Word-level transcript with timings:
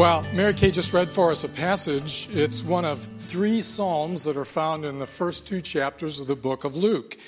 Well, 0.00 0.24
Mary 0.32 0.54
Kay 0.54 0.70
just 0.70 0.94
read 0.94 1.10
for 1.10 1.30
us 1.30 1.44
a 1.44 1.48
passage. 1.50 2.26
It's 2.32 2.64
one 2.64 2.86
of 2.86 3.06
three 3.18 3.60
Psalms 3.60 4.24
that 4.24 4.34
are 4.34 4.46
found 4.46 4.86
in 4.86 4.98
the 4.98 5.06
first 5.06 5.46
two 5.46 5.60
chapters 5.60 6.20
of 6.20 6.26
the 6.26 6.34
book 6.34 6.64
of 6.64 6.74
Luke. 6.74 7.18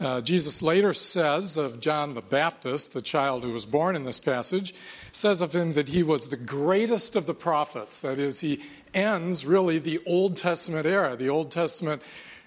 Uh, 0.00 0.22
Jesus 0.22 0.62
later 0.62 0.94
says 0.94 1.58
of 1.58 1.80
John 1.80 2.14
the 2.14 2.22
Baptist, 2.22 2.94
the 2.94 3.02
child 3.02 3.44
who 3.44 3.52
was 3.52 3.66
born 3.66 3.94
in 3.94 4.04
this 4.04 4.20
passage, 4.20 4.74
says 5.10 5.42
of 5.42 5.54
him 5.54 5.72
that 5.72 5.90
he 5.90 6.02
was 6.02 6.30
the 6.30 6.38
greatest 6.38 7.14
of 7.14 7.26
the 7.26 7.34
prophets. 7.34 8.00
That 8.00 8.18
is, 8.18 8.40
he 8.40 8.62
ends 8.94 9.44
really 9.44 9.78
the 9.78 10.00
Old 10.06 10.34
Testament 10.34 10.86
era. 10.86 11.14
The 11.14 11.28
Old 11.28 11.50
Testament 11.50 12.00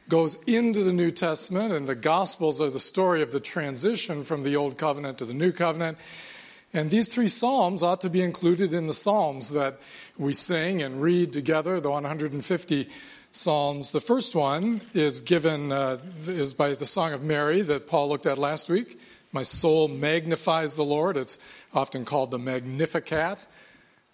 goes 0.09 0.39
into 0.47 0.83
the 0.83 0.91
New 0.91 1.11
Testament, 1.11 1.71
and 1.71 1.87
the 1.87 1.93
Gospels 1.93 2.63
are 2.63 2.71
the 2.71 2.79
story 2.79 3.21
of 3.21 3.31
the 3.31 3.39
transition 3.39 4.23
from 4.23 4.41
the 4.41 4.55
Old 4.55 4.79
Covenant 4.79 5.19
to 5.19 5.25
the 5.25 5.35
New 5.35 5.51
Covenant. 5.51 5.99
And 6.73 6.89
these 6.89 7.09
three 7.09 7.27
Psalms 7.27 7.83
ought 7.83 7.99
to 8.01 8.09
be 8.09 8.21
included 8.21 8.73
in 8.73 8.87
the 8.87 8.93
Psalms 8.93 9.49
that 9.49 9.77
we 10.17 10.33
sing 10.33 10.81
and 10.81 11.01
read 11.01 11.33
together, 11.33 11.81
the 11.81 11.89
150 11.89 12.89
Psalms. 13.31 13.91
The 13.91 13.99
first 13.99 14.35
one 14.35 14.79
is 14.93 15.21
given, 15.21 15.73
uh, 15.73 15.97
is 16.27 16.53
by 16.53 16.73
the 16.75 16.85
Song 16.85 17.11
of 17.11 17.23
Mary 17.23 17.61
that 17.61 17.89
Paul 17.89 18.07
looked 18.07 18.25
at 18.25 18.37
last 18.37 18.69
week. 18.69 18.99
My 19.33 19.43
soul 19.43 19.89
magnifies 19.89 20.75
the 20.75 20.83
Lord. 20.83 21.17
It's 21.17 21.39
often 21.73 22.05
called 22.05 22.31
the 22.31 22.39
Magnificat. 22.39 23.47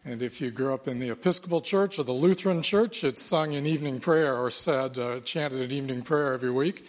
And 0.03 0.23
if 0.23 0.41
you 0.41 0.49
grew 0.49 0.73
up 0.73 0.88
in 0.88 0.99
the 0.99 1.09
Episcopal 1.09 1.61
Church 1.61 1.99
or 1.99 2.03
the 2.03 2.11
Lutheran 2.11 2.63
Church, 2.63 3.03
it's 3.03 3.21
sung 3.21 3.53
in 3.53 3.67
evening 3.67 3.99
prayer 3.99 4.35
or 4.35 4.49
said, 4.49 4.97
uh, 4.97 5.19
chanted 5.19 5.61
in 5.61 5.71
evening 5.71 6.02
prayer 6.02 6.33
every 6.33 6.52
week. 6.52 6.88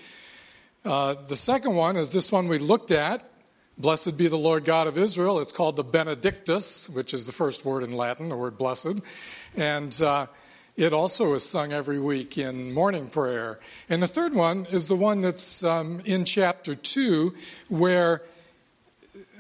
Uh, 0.84 1.14
the 1.27 1.36
second 1.36 1.74
one 1.74 1.96
is 1.96 2.10
this 2.10 2.32
one 2.32 2.48
we 2.48 2.58
looked 2.58 2.91
at 2.91 3.22
Blessed 3.81 4.19
be 4.19 4.27
the 4.27 4.37
Lord 4.37 4.65
God 4.65 4.89
of 4.89 4.98
Israel. 4.98 5.39
It's 5.39 5.53
called 5.53 5.77
the 5.77 5.84
Benedictus, 5.84 6.91
which 6.91 7.15
is 7.15 7.27
the 7.27 7.33
first 7.33 7.65
word 7.65 7.84
in 7.84 7.93
Latin, 7.93 8.29
the 8.29 8.37
word 8.37 8.59
blessed. 8.59 8.98
And 9.57 10.03
uh, 10.03 10.27
it 10.77 10.93
also 10.93 11.33
is 11.34 11.48
sung 11.48 11.73
every 11.73 12.01
week 12.01 12.37
in 12.37 12.75
morning 12.75 13.09
prayer. 13.09 13.61
And 13.89 14.03
the 14.03 14.09
third 14.09 14.34
one 14.34 14.67
is 14.69 14.89
the 14.89 14.97
one 14.97 15.21
that's 15.21 15.62
um, 15.62 16.01
in 16.05 16.25
chapter 16.25 16.75
2, 16.75 17.33
where 17.69 18.23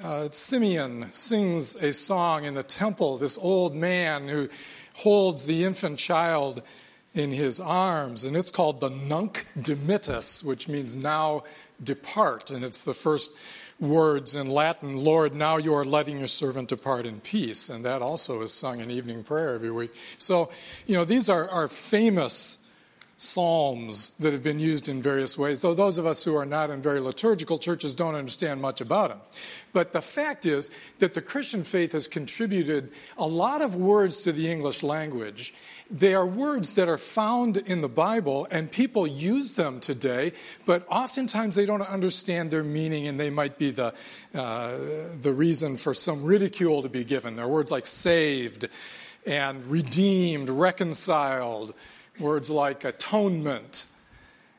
uh, 0.04 0.28
Simeon 0.30 1.08
sings 1.10 1.74
a 1.74 1.92
song 1.92 2.44
in 2.44 2.54
the 2.54 2.62
temple, 2.62 3.18
this 3.18 3.36
old 3.38 3.74
man 3.74 4.28
who 4.28 4.48
holds 4.94 5.46
the 5.46 5.64
infant 5.64 5.98
child 5.98 6.62
in 7.12 7.32
his 7.32 7.58
arms. 7.58 8.24
And 8.24 8.36
it's 8.36 8.52
called 8.52 8.78
the 8.78 8.90
Nunc 8.90 9.46
Dimittis, 9.58 10.44
which 10.44 10.68
means 10.68 10.96
now 10.96 11.42
depart. 11.82 12.52
And 12.52 12.64
it's 12.64 12.84
the 12.84 12.94
first 12.94 13.32
words 13.80 14.34
in 14.34 14.48
Latin, 14.48 14.96
Lord, 14.96 15.34
now 15.34 15.56
you 15.56 15.74
are 15.74 15.84
letting 15.84 16.18
your 16.18 16.26
servant 16.26 16.68
depart 16.68 17.06
in 17.06 17.20
peace. 17.20 17.68
And 17.68 17.84
that 17.84 18.02
also 18.02 18.42
is 18.42 18.52
sung 18.52 18.80
in 18.80 18.90
evening 18.90 19.22
prayer 19.22 19.54
every 19.54 19.70
week. 19.70 19.94
So, 20.18 20.50
you 20.86 20.94
know, 20.94 21.04
these 21.04 21.28
are, 21.28 21.48
are 21.48 21.68
famous 21.68 22.58
psalms 23.20 24.10
that 24.10 24.32
have 24.32 24.44
been 24.44 24.60
used 24.60 24.88
in 24.88 25.02
various 25.02 25.36
ways, 25.36 25.60
though 25.60 25.74
those 25.74 25.98
of 25.98 26.06
us 26.06 26.22
who 26.22 26.36
are 26.36 26.46
not 26.46 26.70
in 26.70 26.80
very 26.80 27.00
liturgical 27.00 27.58
churches 27.58 27.96
don't 27.96 28.14
understand 28.14 28.62
much 28.62 28.80
about 28.80 29.08
them. 29.08 29.18
But 29.72 29.92
the 29.92 30.00
fact 30.00 30.46
is 30.46 30.70
that 31.00 31.14
the 31.14 31.20
Christian 31.20 31.64
faith 31.64 31.92
has 31.92 32.06
contributed 32.06 32.92
a 33.18 33.26
lot 33.26 33.60
of 33.60 33.74
words 33.74 34.22
to 34.22 34.30
the 34.30 34.48
English 34.48 34.84
language. 34.84 35.52
They 35.90 36.14
are 36.14 36.24
words 36.24 36.74
that 36.74 36.88
are 36.88 36.96
found 36.96 37.56
in 37.56 37.80
the 37.80 37.88
Bible, 37.88 38.46
and 38.52 38.70
people 38.70 39.04
use 39.04 39.54
them 39.54 39.80
today, 39.80 40.32
but 40.64 40.86
oftentimes 40.88 41.56
they 41.56 41.66
don't 41.66 41.82
understand 41.82 42.52
their 42.52 42.62
meaning, 42.62 43.08
and 43.08 43.18
they 43.18 43.30
might 43.30 43.58
be 43.58 43.72
the, 43.72 43.94
uh, 44.32 44.78
the 45.20 45.32
reason 45.32 45.76
for 45.76 45.92
some 45.92 46.22
ridicule 46.22 46.82
to 46.82 46.88
be 46.88 47.02
given. 47.02 47.34
There 47.34 47.46
are 47.46 47.48
words 47.48 47.72
like 47.72 47.86
saved 47.86 48.68
and 49.26 49.64
redeemed, 49.66 50.48
reconciled, 50.50 51.74
words 52.18 52.50
like 52.50 52.84
atonement 52.84 53.86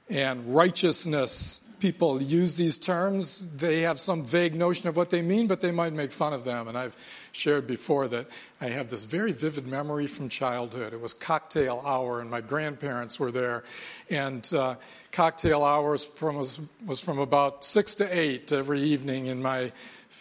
and 0.09 0.55
righteousness 0.55 1.61
people 1.79 2.21
use 2.21 2.55
these 2.55 2.77
terms, 2.77 3.47
they 3.55 3.81
have 3.81 3.99
some 3.99 4.23
vague 4.23 4.55
notion 4.55 4.87
of 4.89 4.97
what 4.97 5.09
they 5.09 5.21
mean, 5.21 5.47
but 5.47 5.61
they 5.61 5.71
might 5.71 5.93
make 5.93 6.11
fun 6.11 6.33
of 6.33 6.43
them. 6.43 6.67
And 6.67 6.77
I've 6.77 6.95
shared 7.31 7.67
before 7.67 8.07
that 8.09 8.27
I 8.59 8.67
have 8.67 8.89
this 8.89 9.05
very 9.05 9.31
vivid 9.31 9.65
memory 9.65 10.07
from 10.07 10.29
childhood. 10.29 10.93
It 10.93 11.01
was 11.01 11.13
cocktail 11.13 11.81
hour, 11.85 12.19
and 12.19 12.29
my 12.29 12.41
grandparents 12.41 13.19
were 13.19 13.31
there. 13.31 13.63
And 14.09 14.47
uh, 14.53 14.75
cocktail 15.11 15.63
hours 15.63 16.05
from, 16.05 16.35
was, 16.35 16.59
was 16.85 16.99
from 16.99 17.19
about 17.19 17.63
six 17.63 17.95
to 17.95 18.17
eight 18.17 18.51
every 18.51 18.81
evening 18.81 19.27
in 19.27 19.41
my 19.41 19.71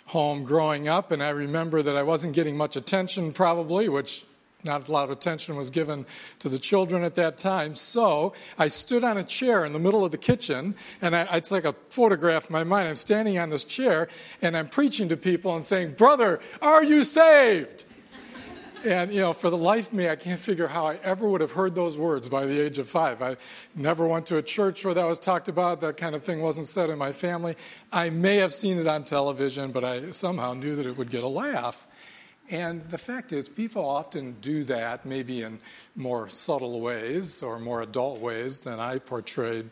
home 0.07 0.45
growing 0.45 0.89
up. 0.89 1.11
And 1.11 1.23
I 1.23 1.31
remember 1.31 1.83
that 1.83 1.97
I 1.97 2.03
wasn't 2.03 2.35
getting 2.35 2.57
much 2.57 2.77
attention, 2.77 3.33
probably, 3.33 3.89
which 3.89 4.25
not 4.65 4.89
a 4.89 4.93
lot 4.93 5.05
of 5.05 5.11
attention 5.11 5.55
was 5.57 5.71
given 5.71 6.05
to 6.41 6.49
the 6.49 6.59
children 6.59 7.05
at 7.05 7.15
that 7.15 7.39
time. 7.39 7.77
So 7.77 8.33
I 8.59 8.69
stood 8.69 9.05
on 9.05 9.17
a 9.17 9.23
chair 9.23 9.65
in 9.65 9.73
the 9.73 9.79
middle 9.79 10.05
of 10.05 10.11
the 10.11 10.19
kitchen, 10.19 10.75
and 11.01 11.15
I, 11.15 11.37
it's 11.37 11.53
like 11.53 11.65
a 11.65 11.75
photograph 11.91 12.51
in 12.51 12.53
my 12.53 12.65
mind. 12.65 12.89
I'm 12.89 12.97
standing 12.97 13.39
on 13.39 13.51
this 13.51 13.63
chair, 13.63 14.09
and 14.43 14.57
I'm 14.57 14.69
preaching 14.69 15.09
to 15.11 15.17
people 15.17 15.55
and 15.55 15.65
saying, 15.65 15.93
Brother, 15.93 16.41
are 16.61 16.83
you 16.83 17.05
saved? 17.05 17.85
And, 18.85 19.13
you 19.13 19.21
know, 19.21 19.33
for 19.33 19.51
the 19.51 19.57
life 19.57 19.89
of 19.89 19.95
me, 19.95 20.09
I 20.09 20.15
can't 20.15 20.39
figure 20.39 20.69
how 20.69 20.87
I 20.87 21.01
ever 21.03 21.29
would 21.29 21.41
have 21.41 21.53
heard 21.53 21.75
those 21.75 21.99
words 21.99 22.29
by 22.29 22.45
the 22.45 22.61
age 22.61 22.79
of 22.79 22.89
five. 22.89 23.21
I 23.21 23.37
never 23.75 24.07
went 24.07 24.27
to 24.27 24.37
a 24.37 24.43
church 24.43 24.85
where 24.85 24.95
that 24.95 25.05
was 25.05 25.19
talked 25.19 25.49
about. 25.49 25.81
That 25.81 25.97
kind 25.97 26.15
of 26.15 26.23
thing 26.23 26.41
wasn't 26.41 26.67
said 26.67 26.89
in 26.89 26.97
my 26.97 27.11
family. 27.11 27.57
I 27.93 28.11
may 28.11 28.37
have 28.37 28.53
seen 28.53 28.79
it 28.79 28.87
on 28.87 29.03
television, 29.03 29.73
but 29.73 29.83
I 29.83 30.13
somehow 30.13 30.55
knew 30.55 30.77
that 30.77 30.87
it 30.87 30.97
would 30.97 31.11
get 31.11 31.25
a 31.25 31.29
laugh. 31.29 31.88
And 32.51 32.89
the 32.89 32.99
fact 32.99 33.33
is, 33.33 33.49
people 33.49 33.87
often 33.87 34.37
do 34.41 34.65
that, 34.65 35.05
maybe 35.05 35.43
in 35.43 35.59
more 35.95 36.29
subtle 36.29 36.81
ways 36.81 37.43
or 37.43 37.59
more 37.59 37.83
adult 37.83 38.21
ways 38.21 38.61
than 38.61 38.81
I 38.81 38.99
portrayed. 38.99 39.71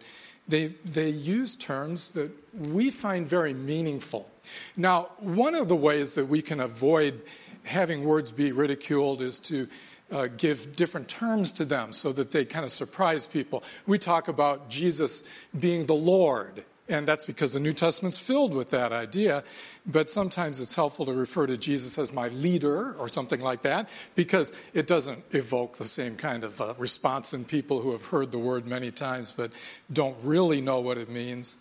They, 0.48 0.74
they 0.84 1.08
use 1.08 1.56
terms 1.56 2.12
that 2.12 2.30
we 2.54 2.90
find 2.90 3.26
very 3.26 3.54
meaningful. 3.54 4.30
Now, 4.76 5.08
one 5.18 5.54
of 5.54 5.68
the 5.68 5.76
ways 5.76 6.14
that 6.14 6.26
we 6.26 6.42
can 6.42 6.60
avoid 6.60 7.22
having 7.64 8.04
words 8.04 8.30
be 8.30 8.52
ridiculed 8.52 9.22
is 9.22 9.40
to 9.40 9.68
uh, 10.12 10.28
give 10.36 10.76
different 10.76 11.08
terms 11.08 11.52
to 11.54 11.64
them 11.64 11.92
so 11.92 12.12
that 12.12 12.30
they 12.30 12.44
kind 12.44 12.64
of 12.64 12.70
surprise 12.70 13.26
people. 13.26 13.64
We 13.86 13.98
talk 13.98 14.28
about 14.28 14.70
Jesus 14.70 15.24
being 15.58 15.86
the 15.86 15.94
Lord 15.94 16.64
and 16.88 17.06
that's 17.06 17.24
because 17.24 17.52
the 17.52 17.60
New 17.60 17.72
Testament's 17.72 18.18
filled 18.18 18.54
with 18.54 18.70
that 18.70 18.92
idea. 18.92 19.42
But 19.86 20.08
sometimes 20.08 20.60
it's 20.60 20.74
helpful 20.74 21.06
to 21.06 21.12
refer 21.12 21.46
to 21.46 21.56
Jesus 21.56 21.98
as 21.98 22.12
my 22.12 22.28
leader 22.28 22.94
or 22.94 23.08
something 23.08 23.40
like 23.40 23.62
that 23.62 23.88
because 24.14 24.52
it 24.72 24.86
doesn't 24.86 25.24
evoke 25.32 25.78
the 25.78 25.84
same 25.84 26.16
kind 26.16 26.44
of 26.44 26.60
uh, 26.60 26.74
response 26.78 27.34
in 27.34 27.44
people 27.44 27.80
who 27.80 27.92
have 27.92 28.06
heard 28.06 28.30
the 28.30 28.38
word 28.38 28.66
many 28.66 28.90
times 28.90 29.32
but 29.36 29.50
don't 29.92 30.16
really 30.22 30.60
know 30.60 30.80
what 30.80 30.98
it 30.98 31.08
means. 31.08 31.56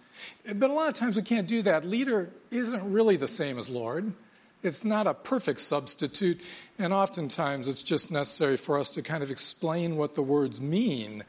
But 0.54 0.70
a 0.70 0.74
lot 0.74 0.88
of 0.88 0.94
times 0.94 1.16
we 1.16 1.24
can't 1.24 1.48
do 1.48 1.62
that. 1.64 1.84
Leader 1.84 2.30
isn't 2.52 2.92
really 2.92 3.16
the 3.16 3.28
same 3.28 3.58
as 3.58 3.70
Lord. 3.70 4.14
It's 4.64 4.84
not 4.84 5.06
a 5.06 5.14
perfect 5.14 5.60
substitute, 5.60 6.42
and 6.80 6.92
oftentimes 6.92 7.68
it's 7.68 7.84
just 7.84 8.12
necessary 8.12 8.58
for 8.58 8.80
us 8.80 8.90
to 8.92 9.04
kind 9.04 9.22
of 9.22 9.30
explain 9.30 9.96
what 9.96 10.16
the 10.16 10.24
words 10.24 10.60
mean 10.60 11.24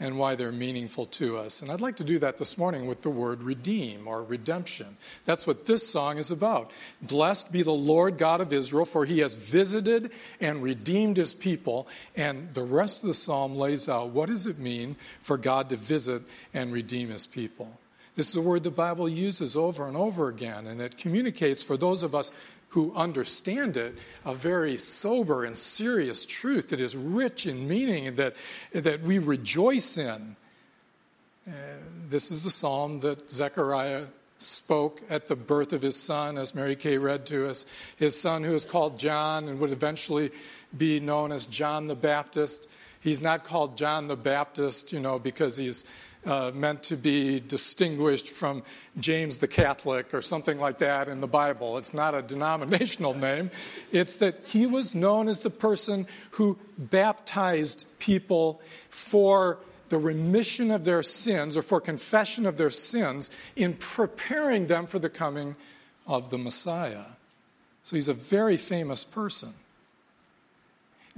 and 0.00 0.18
why 0.18 0.34
they're 0.34 0.52
meaningful 0.52 1.06
to 1.06 1.38
us. 1.38 1.60
And 1.60 1.70
I'd 1.70 1.80
like 1.80 1.96
to 1.96 2.04
do 2.04 2.18
that 2.20 2.36
this 2.36 2.56
morning 2.56 2.86
with 2.86 3.02
the 3.02 3.10
word 3.10 3.42
redeem 3.42 4.06
or 4.06 4.22
redemption. 4.22 4.96
That's 5.24 5.46
what 5.46 5.66
this 5.66 5.88
song 5.88 6.18
is 6.18 6.30
about. 6.30 6.70
Blessed 7.02 7.52
be 7.52 7.62
the 7.62 7.72
Lord 7.72 8.18
God 8.18 8.40
of 8.40 8.52
Israel, 8.52 8.84
for 8.84 9.04
he 9.04 9.20
has 9.20 9.34
visited 9.34 10.12
and 10.40 10.62
redeemed 10.62 11.16
his 11.16 11.34
people. 11.34 11.88
And 12.16 12.54
the 12.54 12.62
rest 12.62 13.02
of 13.02 13.08
the 13.08 13.14
psalm 13.14 13.56
lays 13.56 13.88
out 13.88 14.10
what 14.10 14.28
does 14.28 14.46
it 14.46 14.58
mean 14.58 14.96
for 15.20 15.36
God 15.36 15.68
to 15.70 15.76
visit 15.76 16.22
and 16.54 16.72
redeem 16.72 17.08
his 17.08 17.26
people. 17.26 17.78
This 18.14 18.30
is 18.30 18.36
a 18.36 18.42
word 18.42 18.64
the 18.64 18.72
Bible 18.72 19.08
uses 19.08 19.54
over 19.54 19.86
and 19.86 19.96
over 19.96 20.28
again, 20.28 20.66
and 20.66 20.80
it 20.80 20.96
communicates 20.96 21.62
for 21.62 21.76
those 21.76 22.02
of 22.02 22.16
us 22.16 22.32
who 22.70 22.92
understand 22.94 23.76
it 23.76 23.96
a 24.24 24.34
very 24.34 24.76
sober 24.76 25.44
and 25.44 25.56
serious 25.56 26.24
truth 26.24 26.68
that 26.68 26.80
is 26.80 26.94
rich 26.96 27.46
in 27.46 27.66
meaning 27.66 28.14
that, 28.16 28.34
that 28.72 29.00
we 29.00 29.18
rejoice 29.18 29.96
in. 29.96 30.36
Uh, 31.46 31.52
this 32.10 32.30
is 32.30 32.44
the 32.44 32.50
psalm 32.50 33.00
that 33.00 33.30
Zechariah 33.30 34.04
spoke 34.36 35.02
at 35.08 35.26
the 35.26 35.36
birth 35.36 35.72
of 35.72 35.82
his 35.82 35.96
son, 35.96 36.38
as 36.38 36.54
Mary 36.54 36.76
Kay 36.76 36.98
read 36.98 37.26
to 37.26 37.48
us. 37.48 37.66
His 37.96 38.18
son, 38.18 38.44
who 38.44 38.54
is 38.54 38.64
called 38.64 38.98
John 38.98 39.48
and 39.48 39.58
would 39.60 39.72
eventually 39.72 40.30
be 40.76 41.00
known 41.00 41.32
as 41.32 41.46
John 41.46 41.86
the 41.86 41.96
Baptist. 41.96 42.68
He's 43.00 43.22
not 43.22 43.44
called 43.44 43.76
John 43.78 44.08
the 44.08 44.16
Baptist, 44.16 44.92
you 44.92 45.00
know, 45.00 45.18
because 45.18 45.56
he's 45.56 45.84
uh, 46.26 46.50
meant 46.54 46.82
to 46.84 46.96
be 46.96 47.40
distinguished 47.40 48.28
from 48.28 48.62
James 48.98 49.38
the 49.38 49.48
Catholic 49.48 50.12
or 50.12 50.20
something 50.20 50.58
like 50.58 50.78
that 50.78 51.08
in 51.08 51.20
the 51.20 51.26
Bible. 51.26 51.78
It's 51.78 51.94
not 51.94 52.14
a 52.14 52.22
denominational 52.22 53.14
name. 53.28 53.50
It's 53.92 54.16
that 54.18 54.40
he 54.46 54.66
was 54.66 54.94
known 54.94 55.28
as 55.28 55.40
the 55.40 55.50
person 55.50 56.06
who 56.32 56.58
baptized 56.76 57.86
people 57.98 58.60
for 58.90 59.58
the 59.88 59.98
remission 59.98 60.70
of 60.70 60.84
their 60.84 61.02
sins 61.02 61.56
or 61.56 61.62
for 61.62 61.80
confession 61.80 62.46
of 62.46 62.56
their 62.56 62.70
sins 62.70 63.30
in 63.56 63.74
preparing 63.74 64.66
them 64.66 64.86
for 64.86 64.98
the 64.98 65.08
coming 65.08 65.56
of 66.06 66.30
the 66.30 66.38
Messiah. 66.38 67.04
So 67.82 67.96
he's 67.96 68.08
a 68.08 68.14
very 68.14 68.56
famous 68.56 69.04
person. 69.04 69.54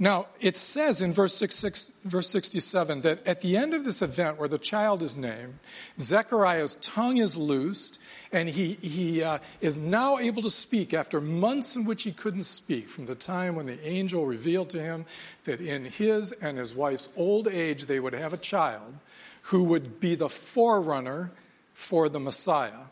Now, 0.01 0.25
it 0.39 0.55
says 0.55 1.03
in 1.03 1.13
verse, 1.13 1.31
six, 1.31 1.53
six, 1.53 1.91
verse 2.05 2.27
67 2.29 3.01
that 3.01 3.27
at 3.27 3.41
the 3.41 3.55
end 3.55 3.75
of 3.75 3.85
this 3.85 4.01
event 4.01 4.39
where 4.39 4.47
the 4.47 4.57
child 4.57 5.03
is 5.03 5.15
named, 5.15 5.59
Zechariah's 5.99 6.75
tongue 6.77 7.17
is 7.17 7.37
loosed, 7.37 7.99
and 8.31 8.49
he, 8.49 8.79
he 8.81 9.21
uh, 9.21 9.37
is 9.61 9.77
now 9.77 10.17
able 10.17 10.41
to 10.41 10.49
speak 10.49 10.95
after 10.95 11.21
months 11.21 11.75
in 11.75 11.85
which 11.85 12.01
he 12.01 12.11
couldn't 12.11 12.45
speak, 12.45 12.89
from 12.89 13.05
the 13.05 13.13
time 13.13 13.55
when 13.55 13.67
the 13.67 13.79
angel 13.87 14.25
revealed 14.25 14.71
to 14.71 14.81
him 14.81 15.05
that 15.43 15.61
in 15.61 15.85
his 15.85 16.31
and 16.31 16.57
his 16.57 16.73
wife's 16.73 17.09
old 17.15 17.47
age 17.47 17.85
they 17.85 17.99
would 17.99 18.13
have 18.13 18.33
a 18.33 18.37
child 18.37 18.95
who 19.43 19.65
would 19.65 19.99
be 19.99 20.15
the 20.15 20.29
forerunner 20.29 21.31
for 21.75 22.09
the 22.09 22.19
Messiah. 22.19 22.87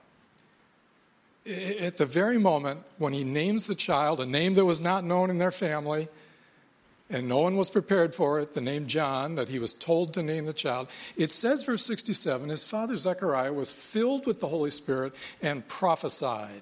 At 1.47 1.97
the 1.97 2.05
very 2.05 2.37
moment 2.37 2.81
when 2.99 3.13
he 3.13 3.23
names 3.23 3.65
the 3.65 3.73
child, 3.73 4.21
a 4.21 4.27
name 4.27 4.53
that 4.53 4.65
was 4.65 4.79
not 4.79 5.03
known 5.03 5.31
in 5.31 5.39
their 5.39 5.49
family, 5.49 6.07
and 7.09 7.27
no 7.27 7.39
one 7.39 7.55
was 7.55 7.69
prepared 7.69 8.13
for 8.13 8.39
it, 8.39 8.51
the 8.51 8.61
name 8.61 8.85
John, 8.85 9.35
that 9.35 9.49
he 9.49 9.57
was 9.57 9.73
told 9.73 10.13
to 10.13 10.23
name 10.23 10.45
the 10.45 10.53
child. 10.53 10.89
It 11.17 11.31
says, 11.31 11.63
verse 11.63 11.83
67, 11.83 12.49
his 12.49 12.69
father 12.69 12.95
Zechariah 12.97 13.53
was 13.53 13.71
filled 13.71 14.27
with 14.27 14.39
the 14.39 14.47
Holy 14.47 14.69
Spirit 14.69 15.15
and 15.41 15.67
prophesied. 15.67 16.61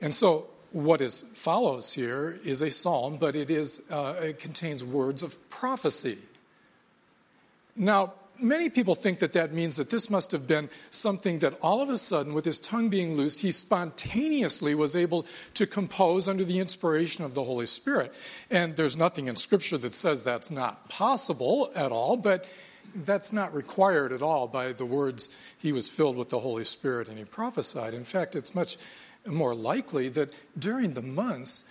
And 0.00 0.14
so, 0.14 0.48
what 0.72 1.00
is 1.00 1.22
follows 1.22 1.94
here 1.94 2.38
is 2.44 2.60
a 2.60 2.70
psalm, 2.70 3.16
but 3.16 3.34
it 3.34 3.50
is 3.50 3.82
uh, 3.90 4.16
it 4.20 4.38
contains 4.38 4.84
words 4.84 5.22
of 5.22 5.48
prophecy. 5.48 6.18
Now, 7.74 8.12
many 8.40 8.70
people 8.70 8.94
think 8.94 9.18
that 9.20 9.32
that 9.34 9.52
means 9.52 9.76
that 9.76 9.90
this 9.90 10.10
must 10.10 10.32
have 10.32 10.46
been 10.46 10.68
something 10.90 11.38
that 11.40 11.58
all 11.60 11.80
of 11.80 11.88
a 11.88 11.96
sudden, 11.96 12.34
with 12.34 12.44
his 12.44 12.60
tongue 12.60 12.88
being 12.88 13.16
loosed, 13.16 13.40
he 13.40 13.50
spontaneously 13.50 14.74
was 14.74 14.96
able 14.96 15.26
to 15.54 15.66
compose 15.66 16.28
under 16.28 16.44
the 16.44 16.58
inspiration 16.58 17.24
of 17.24 17.34
the 17.34 17.44
Holy 17.44 17.66
Spirit. 17.66 18.14
And 18.50 18.76
there's 18.76 18.96
nothing 18.96 19.28
in 19.28 19.36
Scripture 19.36 19.78
that 19.78 19.94
says 19.94 20.24
that's 20.24 20.50
not 20.50 20.88
possible 20.88 21.70
at 21.74 21.92
all, 21.92 22.16
but 22.16 22.46
that's 22.94 23.32
not 23.32 23.54
required 23.54 24.12
at 24.12 24.22
all 24.22 24.48
by 24.48 24.72
the 24.72 24.86
words 24.86 25.28
he 25.58 25.72
was 25.72 25.88
filled 25.88 26.16
with 26.16 26.30
the 26.30 26.40
Holy 26.40 26.64
Spirit 26.64 27.08
and 27.08 27.18
he 27.18 27.24
prophesied. 27.24 27.94
In 27.94 28.04
fact, 28.04 28.34
it's 28.34 28.54
much 28.54 28.76
more 29.26 29.54
likely 29.54 30.08
that 30.10 30.32
during 30.58 30.94
the 30.94 31.02
months, 31.02 31.64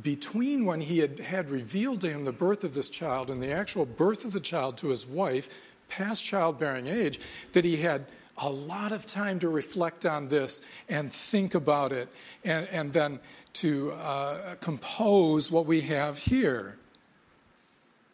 between 0.00 0.64
when 0.64 0.80
he 0.80 0.98
had, 0.98 1.18
had 1.20 1.50
revealed 1.50 2.00
to 2.00 2.10
him 2.10 2.24
the 2.24 2.32
birth 2.32 2.64
of 2.64 2.74
this 2.74 2.88
child 2.88 3.30
and 3.30 3.40
the 3.40 3.52
actual 3.52 3.84
birth 3.84 4.24
of 4.24 4.32
the 4.32 4.40
child 4.40 4.78
to 4.78 4.88
his 4.88 5.06
wife, 5.06 5.48
past 5.96 6.24
childbearing 6.24 6.86
age, 6.86 7.20
that 7.52 7.64
he 7.64 7.76
had 7.76 8.06
a 8.38 8.48
lot 8.48 8.92
of 8.92 9.06
time 9.06 9.38
to 9.40 9.48
reflect 9.48 10.06
on 10.06 10.28
this 10.28 10.62
and 10.88 11.12
think 11.12 11.54
about 11.54 11.92
it 11.92 12.08
and, 12.44 12.66
and 12.68 12.92
then 12.92 13.20
to 13.52 13.92
uh, 13.92 14.54
compose 14.60 15.50
what 15.50 15.66
we 15.66 15.82
have 15.82 16.18
here. 16.18 16.78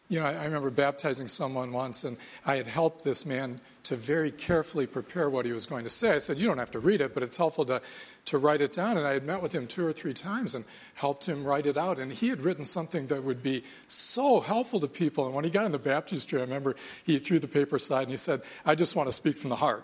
You 0.09 0.19
know, 0.19 0.25
I, 0.25 0.33
I 0.33 0.45
remember 0.45 0.69
baptizing 0.69 1.27
someone 1.27 1.71
once, 1.71 2.03
and 2.03 2.17
I 2.45 2.57
had 2.57 2.67
helped 2.67 3.03
this 3.03 3.25
man 3.25 3.61
to 3.83 3.95
very 3.95 4.31
carefully 4.31 4.85
prepare 4.85 5.29
what 5.29 5.45
he 5.45 5.51
was 5.51 5.65
going 5.65 5.83
to 5.83 5.89
say. 5.89 6.11
I 6.11 6.17
said, 6.17 6.39
You 6.39 6.47
don't 6.47 6.57
have 6.57 6.71
to 6.71 6.79
read 6.79 7.01
it, 7.01 7.13
but 7.13 7.23
it's 7.23 7.37
helpful 7.37 7.65
to 7.65 7.81
to 8.29 8.37
write 8.37 8.61
it 8.61 8.73
down. 8.73 8.97
And 8.97 9.05
I 9.05 9.13
had 9.13 9.25
met 9.25 9.41
with 9.41 9.53
him 9.53 9.67
two 9.67 9.85
or 9.85 9.91
three 9.91 10.13
times 10.13 10.55
and 10.55 10.65
helped 10.93 11.27
him 11.27 11.43
write 11.43 11.65
it 11.65 11.77
out. 11.77 11.99
And 11.99 12.11
he 12.11 12.29
had 12.29 12.41
written 12.41 12.63
something 12.63 13.07
that 13.07 13.23
would 13.23 13.43
be 13.43 13.63
so 13.87 14.39
helpful 14.39 14.79
to 14.79 14.87
people. 14.87 15.25
And 15.25 15.33
when 15.33 15.43
he 15.43 15.49
got 15.49 15.65
in 15.65 15.71
the 15.71 15.79
baptistry, 15.79 16.39
I 16.39 16.43
remember 16.43 16.75
he 17.03 17.19
threw 17.19 17.39
the 17.39 17.47
paper 17.47 17.77
aside 17.77 18.03
and 18.03 18.11
he 18.11 18.17
said, 18.17 18.41
I 18.65 18.75
just 18.75 18.95
want 18.95 19.07
to 19.09 19.13
speak 19.13 19.37
from 19.37 19.49
the 19.49 19.55
heart. 19.55 19.83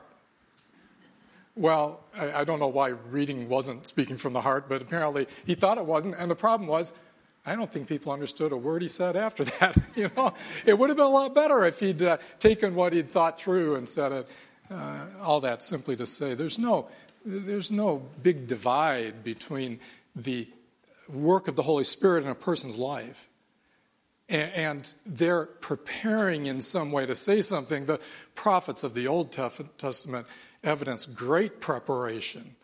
Well, 1.56 2.04
I, 2.16 2.34
I 2.34 2.44
don't 2.44 2.60
know 2.60 2.68
why 2.68 2.90
reading 2.90 3.50
wasn't 3.50 3.88
speaking 3.88 4.18
from 4.18 4.34
the 4.34 4.42
heart, 4.42 4.68
but 4.68 4.82
apparently 4.82 5.28
he 5.46 5.56
thought 5.56 5.78
it 5.78 5.86
wasn't. 5.86 6.16
And 6.20 6.30
the 6.30 6.36
problem 6.36 6.68
was, 6.68 6.94
I 7.46 7.56
don't 7.56 7.70
think 7.70 7.88
people 7.88 8.12
understood 8.12 8.52
a 8.52 8.58
word 8.58 8.82
he 8.82 8.88
said 8.88 9.16
after 9.28 9.44
that. 9.46 9.78
you 9.96 10.12
know, 10.16 10.34
it 10.66 10.78
would 10.78 10.90
have 10.90 10.98
been 10.98 11.06
a 11.06 11.10
lot 11.10 11.34
better 11.34 11.66
if 11.66 11.80
he'd 11.80 12.02
uh, 12.02 12.18
taken 12.40 12.76
what 12.76 12.94
he'd 12.94 13.10
thought 13.10 13.40
through 13.40 13.76
and 13.76 13.88
said 13.88 14.12
it. 14.12 14.30
Uh, 14.70 15.06
all 15.22 15.42
that 15.42 15.62
simply 15.62 15.96
to 15.96 16.08
say, 16.08 16.34
there's 16.34 16.58
no 16.58 16.88
there's 17.26 17.72
no 17.72 18.04
big 18.22 18.48
divide 18.48 19.24
between 19.24 19.80
the 20.16 20.48
work 21.10 21.48
of 21.48 21.56
the 21.56 21.64
Holy 21.64 21.84
Spirit 21.84 22.24
in 22.24 22.30
a 22.30 22.36
person's 22.36 22.78
life 22.78 23.28
and 24.28 24.94
they're 25.06 25.46
preparing 25.46 26.48
in 26.48 26.62
some 26.62 26.92
way 26.92 27.06
to 27.06 27.16
say 27.16 27.42
something. 27.42 27.86
The 27.86 28.02
prophets 28.34 28.84
of 28.84 28.94
the 28.94 29.08
Old 29.08 29.32
Testament 29.32 30.26
evidence 30.64 31.06
great 31.06 31.62
preparation 31.62 32.56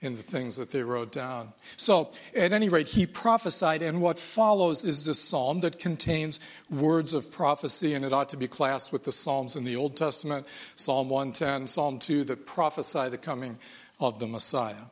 in 0.00 0.14
the 0.14 0.22
things 0.22 0.54
that 0.56 0.70
they 0.70 0.84
wrote 0.84 1.10
down. 1.10 1.52
So, 1.76 2.12
at 2.36 2.52
any 2.52 2.68
rate, 2.68 2.86
he 2.86 3.04
prophesied, 3.04 3.82
and 3.82 4.00
what 4.00 4.20
follows 4.20 4.84
is 4.84 5.06
this 5.06 5.18
psalm 5.18 5.58
that 5.60 5.80
contains 5.80 6.38
words 6.70 7.12
of 7.14 7.32
prophecy, 7.32 7.94
and 7.94 8.04
it 8.04 8.12
ought 8.12 8.28
to 8.28 8.36
be 8.36 8.46
classed 8.46 8.92
with 8.92 9.02
the 9.02 9.10
psalms 9.10 9.56
in 9.56 9.64
the 9.64 9.74
Old 9.74 9.96
Testament 9.96 10.46
Psalm 10.76 11.08
110, 11.08 11.66
Psalm 11.66 11.98
2, 11.98 12.22
that 12.24 12.46
prophesy 12.46 13.08
the 13.08 13.18
coming 13.18 13.58
of 13.98 14.18
the 14.18 14.26
Messiah. 14.26 14.86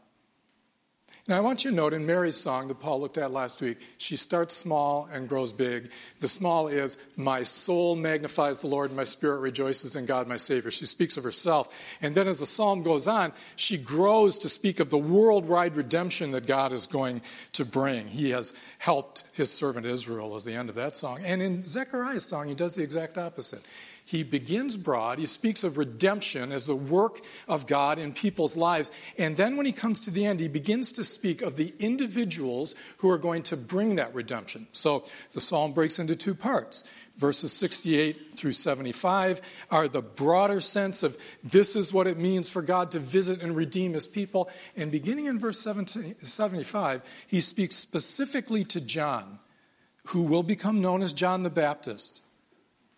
Now, 1.28 1.38
I 1.38 1.40
want 1.40 1.64
you 1.64 1.70
to 1.70 1.76
note 1.76 1.92
in 1.92 2.06
Mary's 2.06 2.36
song 2.36 2.68
that 2.68 2.78
Paul 2.78 3.00
looked 3.00 3.18
at 3.18 3.32
last 3.32 3.60
week, 3.60 3.78
she 3.98 4.14
starts 4.14 4.54
small 4.54 5.08
and 5.12 5.28
grows 5.28 5.52
big. 5.52 5.90
The 6.20 6.28
small 6.28 6.68
is, 6.68 6.98
My 7.16 7.42
soul 7.42 7.96
magnifies 7.96 8.60
the 8.60 8.68
Lord, 8.68 8.92
my 8.92 9.02
spirit 9.02 9.40
rejoices 9.40 9.96
in 9.96 10.06
God, 10.06 10.28
my 10.28 10.36
Savior. 10.36 10.70
She 10.70 10.86
speaks 10.86 11.16
of 11.16 11.24
herself. 11.24 11.96
And 12.00 12.14
then 12.14 12.28
as 12.28 12.38
the 12.38 12.46
psalm 12.46 12.84
goes 12.84 13.08
on, 13.08 13.32
she 13.56 13.76
grows 13.76 14.38
to 14.38 14.48
speak 14.48 14.78
of 14.78 14.90
the 14.90 14.98
worldwide 14.98 15.74
redemption 15.74 16.30
that 16.30 16.46
God 16.46 16.72
is 16.72 16.86
going 16.86 17.22
to 17.54 17.64
bring. 17.64 18.06
He 18.06 18.30
has 18.30 18.52
helped 18.78 19.24
his 19.32 19.50
servant 19.50 19.84
Israel, 19.84 20.36
as 20.36 20.44
the 20.44 20.54
end 20.54 20.68
of 20.68 20.76
that 20.76 20.94
song. 20.94 21.18
And 21.24 21.42
in 21.42 21.64
Zechariah's 21.64 22.24
song, 22.24 22.46
he 22.46 22.54
does 22.54 22.76
the 22.76 22.84
exact 22.84 23.18
opposite. 23.18 23.64
He 24.08 24.22
begins 24.22 24.76
broad. 24.76 25.18
He 25.18 25.26
speaks 25.26 25.64
of 25.64 25.76
redemption 25.76 26.52
as 26.52 26.64
the 26.64 26.76
work 26.76 27.20
of 27.48 27.66
God 27.66 27.98
in 27.98 28.12
people's 28.12 28.56
lives. 28.56 28.92
And 29.18 29.36
then 29.36 29.56
when 29.56 29.66
he 29.66 29.72
comes 29.72 29.98
to 30.02 30.12
the 30.12 30.24
end, 30.24 30.38
he 30.38 30.46
begins 30.46 30.92
to 30.92 31.02
speak 31.02 31.42
of 31.42 31.56
the 31.56 31.74
individuals 31.80 32.76
who 32.98 33.10
are 33.10 33.18
going 33.18 33.42
to 33.42 33.56
bring 33.56 33.96
that 33.96 34.14
redemption. 34.14 34.68
So 34.70 35.04
the 35.32 35.40
psalm 35.40 35.72
breaks 35.72 35.98
into 35.98 36.14
two 36.14 36.36
parts. 36.36 36.88
Verses 37.16 37.52
68 37.52 38.34
through 38.34 38.52
75 38.52 39.40
are 39.72 39.88
the 39.88 40.02
broader 40.02 40.60
sense 40.60 41.02
of 41.02 41.18
this 41.42 41.74
is 41.74 41.92
what 41.92 42.06
it 42.06 42.16
means 42.16 42.48
for 42.48 42.62
God 42.62 42.92
to 42.92 43.00
visit 43.00 43.42
and 43.42 43.56
redeem 43.56 43.94
his 43.94 44.06
people. 44.06 44.48
And 44.76 44.92
beginning 44.92 45.26
in 45.26 45.36
verse 45.36 45.58
75, 45.58 47.02
he 47.26 47.40
speaks 47.40 47.74
specifically 47.74 48.62
to 48.66 48.80
John, 48.80 49.40
who 50.08 50.22
will 50.22 50.44
become 50.44 50.80
known 50.80 51.02
as 51.02 51.12
John 51.12 51.42
the 51.42 51.50
Baptist 51.50 52.22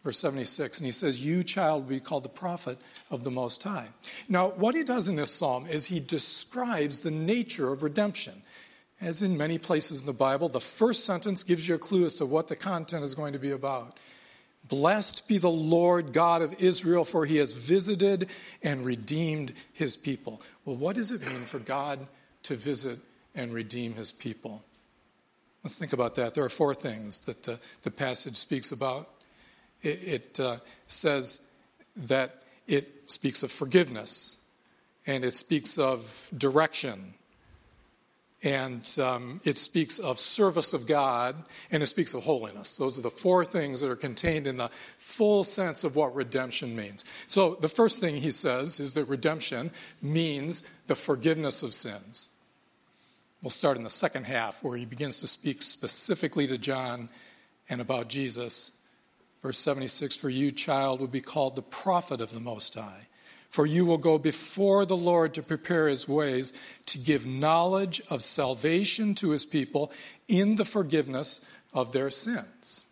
verse 0.02 0.18
76, 0.18 0.78
and 0.78 0.86
he 0.86 0.92
says, 0.92 1.24
You, 1.24 1.42
child, 1.42 1.82
will 1.82 1.90
be 1.90 2.00
called 2.00 2.24
the 2.24 2.28
prophet 2.28 2.78
of 3.10 3.24
the 3.24 3.30
Most 3.30 3.62
High. 3.62 3.88
Now, 4.28 4.48
what 4.50 4.74
he 4.74 4.84
does 4.84 5.08
in 5.08 5.16
this 5.16 5.30
psalm 5.30 5.66
is 5.66 5.86
he 5.86 6.00
describes 6.00 7.00
the 7.00 7.10
nature 7.10 7.72
of 7.72 7.82
redemption. 7.82 8.42
As 9.00 9.22
in 9.22 9.36
many 9.36 9.58
places 9.58 10.00
in 10.00 10.06
the 10.06 10.12
Bible, 10.12 10.48
the 10.48 10.60
first 10.60 11.04
sentence 11.04 11.44
gives 11.44 11.68
you 11.68 11.76
a 11.76 11.78
clue 11.78 12.04
as 12.04 12.16
to 12.16 12.26
what 12.26 12.48
the 12.48 12.56
content 12.56 13.04
is 13.04 13.14
going 13.14 13.32
to 13.32 13.38
be 13.38 13.52
about. 13.52 13.96
Blessed 14.68 15.28
be 15.28 15.38
the 15.38 15.50
Lord 15.50 16.12
God 16.12 16.42
of 16.42 16.60
Israel, 16.60 17.04
for 17.04 17.24
he 17.24 17.36
has 17.36 17.52
visited 17.52 18.28
and 18.62 18.84
redeemed 18.84 19.54
his 19.72 19.96
people. 19.96 20.42
Well, 20.64 20.76
what 20.76 20.96
does 20.96 21.10
it 21.10 21.26
mean 21.26 21.44
for 21.44 21.58
God 21.58 22.06
to 22.42 22.56
visit 22.56 22.98
and 23.34 23.52
redeem 23.52 23.94
his 23.94 24.10
people? 24.10 24.64
Let's 25.62 25.78
think 25.78 25.92
about 25.92 26.16
that. 26.16 26.34
There 26.34 26.44
are 26.44 26.50
four 26.50 26.74
things 26.74 27.20
that 27.20 27.44
the, 27.44 27.60
the 27.82 27.90
passage 27.90 28.36
speaks 28.36 28.72
about 28.72 29.08
it, 29.82 29.88
it 29.88 30.40
uh, 30.40 30.56
says 30.86 31.46
that 31.96 32.42
it 32.66 33.10
speaks 33.10 33.42
of 33.42 33.50
forgiveness 33.50 34.38
and 35.06 35.24
it 35.24 35.34
speaks 35.34 35.78
of 35.78 36.30
direction 36.36 37.14
and 38.42 38.98
um, 39.02 39.40
it 39.44 39.58
speaks 39.58 39.98
of 39.98 40.18
service 40.18 40.72
of 40.72 40.86
God 40.86 41.34
and 41.72 41.82
it 41.82 41.86
speaks 41.86 42.14
of 42.14 42.24
holiness. 42.24 42.76
Those 42.76 42.96
are 42.98 43.02
the 43.02 43.10
four 43.10 43.44
things 43.44 43.80
that 43.80 43.90
are 43.90 43.96
contained 43.96 44.46
in 44.46 44.58
the 44.58 44.70
full 44.98 45.42
sense 45.42 45.82
of 45.82 45.96
what 45.96 46.14
redemption 46.14 46.76
means. 46.76 47.04
So, 47.26 47.56
the 47.56 47.68
first 47.68 47.98
thing 48.00 48.16
he 48.16 48.30
says 48.30 48.78
is 48.78 48.94
that 48.94 49.06
redemption 49.06 49.72
means 50.00 50.68
the 50.86 50.94
forgiveness 50.94 51.64
of 51.64 51.74
sins. 51.74 52.28
We'll 53.42 53.50
start 53.50 53.76
in 53.76 53.82
the 53.82 53.90
second 53.90 54.24
half 54.24 54.62
where 54.62 54.76
he 54.76 54.84
begins 54.84 55.20
to 55.20 55.26
speak 55.26 55.62
specifically 55.62 56.46
to 56.46 56.58
John 56.58 57.08
and 57.68 57.80
about 57.80 58.08
Jesus 58.08 58.77
Verse 59.42 59.58
76 59.58 60.16
For 60.16 60.28
you, 60.28 60.52
child, 60.52 61.00
will 61.00 61.06
be 61.06 61.20
called 61.20 61.56
the 61.56 61.62
prophet 61.62 62.20
of 62.20 62.32
the 62.32 62.40
Most 62.40 62.74
High. 62.74 63.06
For 63.48 63.64
you 63.64 63.86
will 63.86 63.98
go 63.98 64.18
before 64.18 64.84
the 64.84 64.96
Lord 64.96 65.32
to 65.34 65.42
prepare 65.42 65.88
his 65.88 66.06
ways, 66.06 66.52
to 66.86 66.98
give 66.98 67.24
knowledge 67.24 68.02
of 68.10 68.22
salvation 68.22 69.14
to 69.16 69.30
his 69.30 69.46
people 69.46 69.90
in 70.28 70.56
the 70.56 70.66
forgiveness 70.66 71.44
of 71.72 71.92
their 71.92 72.10
sins. 72.10 72.84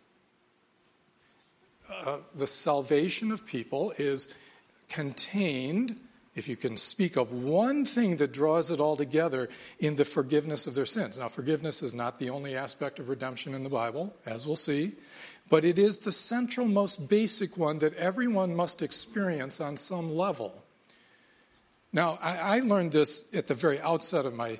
Uh, 1.89 2.17
the 2.33 2.47
salvation 2.47 3.31
of 3.31 3.45
people 3.45 3.93
is 3.97 4.33
contained 4.89 5.99
if 6.35 6.47
you 6.47 6.55
can 6.55 6.77
speak 6.77 7.17
of 7.17 7.31
one 7.31 7.83
thing 7.83 8.17
that 8.17 8.31
draws 8.31 8.69
it 8.69 8.79
all 8.79 8.95
together 8.95 9.49
in 9.79 9.95
the 9.95 10.05
forgiveness 10.05 10.67
of 10.67 10.75
their 10.75 10.85
sins. 10.85 11.17
Now, 11.17 11.29
forgiveness 11.29 11.81
is 11.81 11.95
not 11.95 12.19
the 12.19 12.29
only 12.29 12.55
aspect 12.55 12.99
of 12.99 13.09
redemption 13.09 13.55
in 13.55 13.63
the 13.63 13.69
Bible, 13.69 14.15
as 14.23 14.45
we'll 14.45 14.55
see, 14.55 14.91
but 15.49 15.63
it 15.65 15.79
is 15.79 15.99
the 15.99 16.11
central, 16.11 16.67
most 16.67 17.09
basic 17.09 17.57
one 17.57 17.79
that 17.79 17.93
everyone 17.95 18.55
must 18.55 18.81
experience 18.81 19.61
on 19.61 19.77
some 19.77 20.15
level. 20.15 20.63
Now, 21.93 22.19
I, 22.21 22.57
I 22.57 22.59
learned 22.59 22.91
this 22.91 23.33
at 23.33 23.47
the 23.47 23.53
very 23.53 23.79
outset 23.79 24.25
of 24.25 24.33
my 24.33 24.59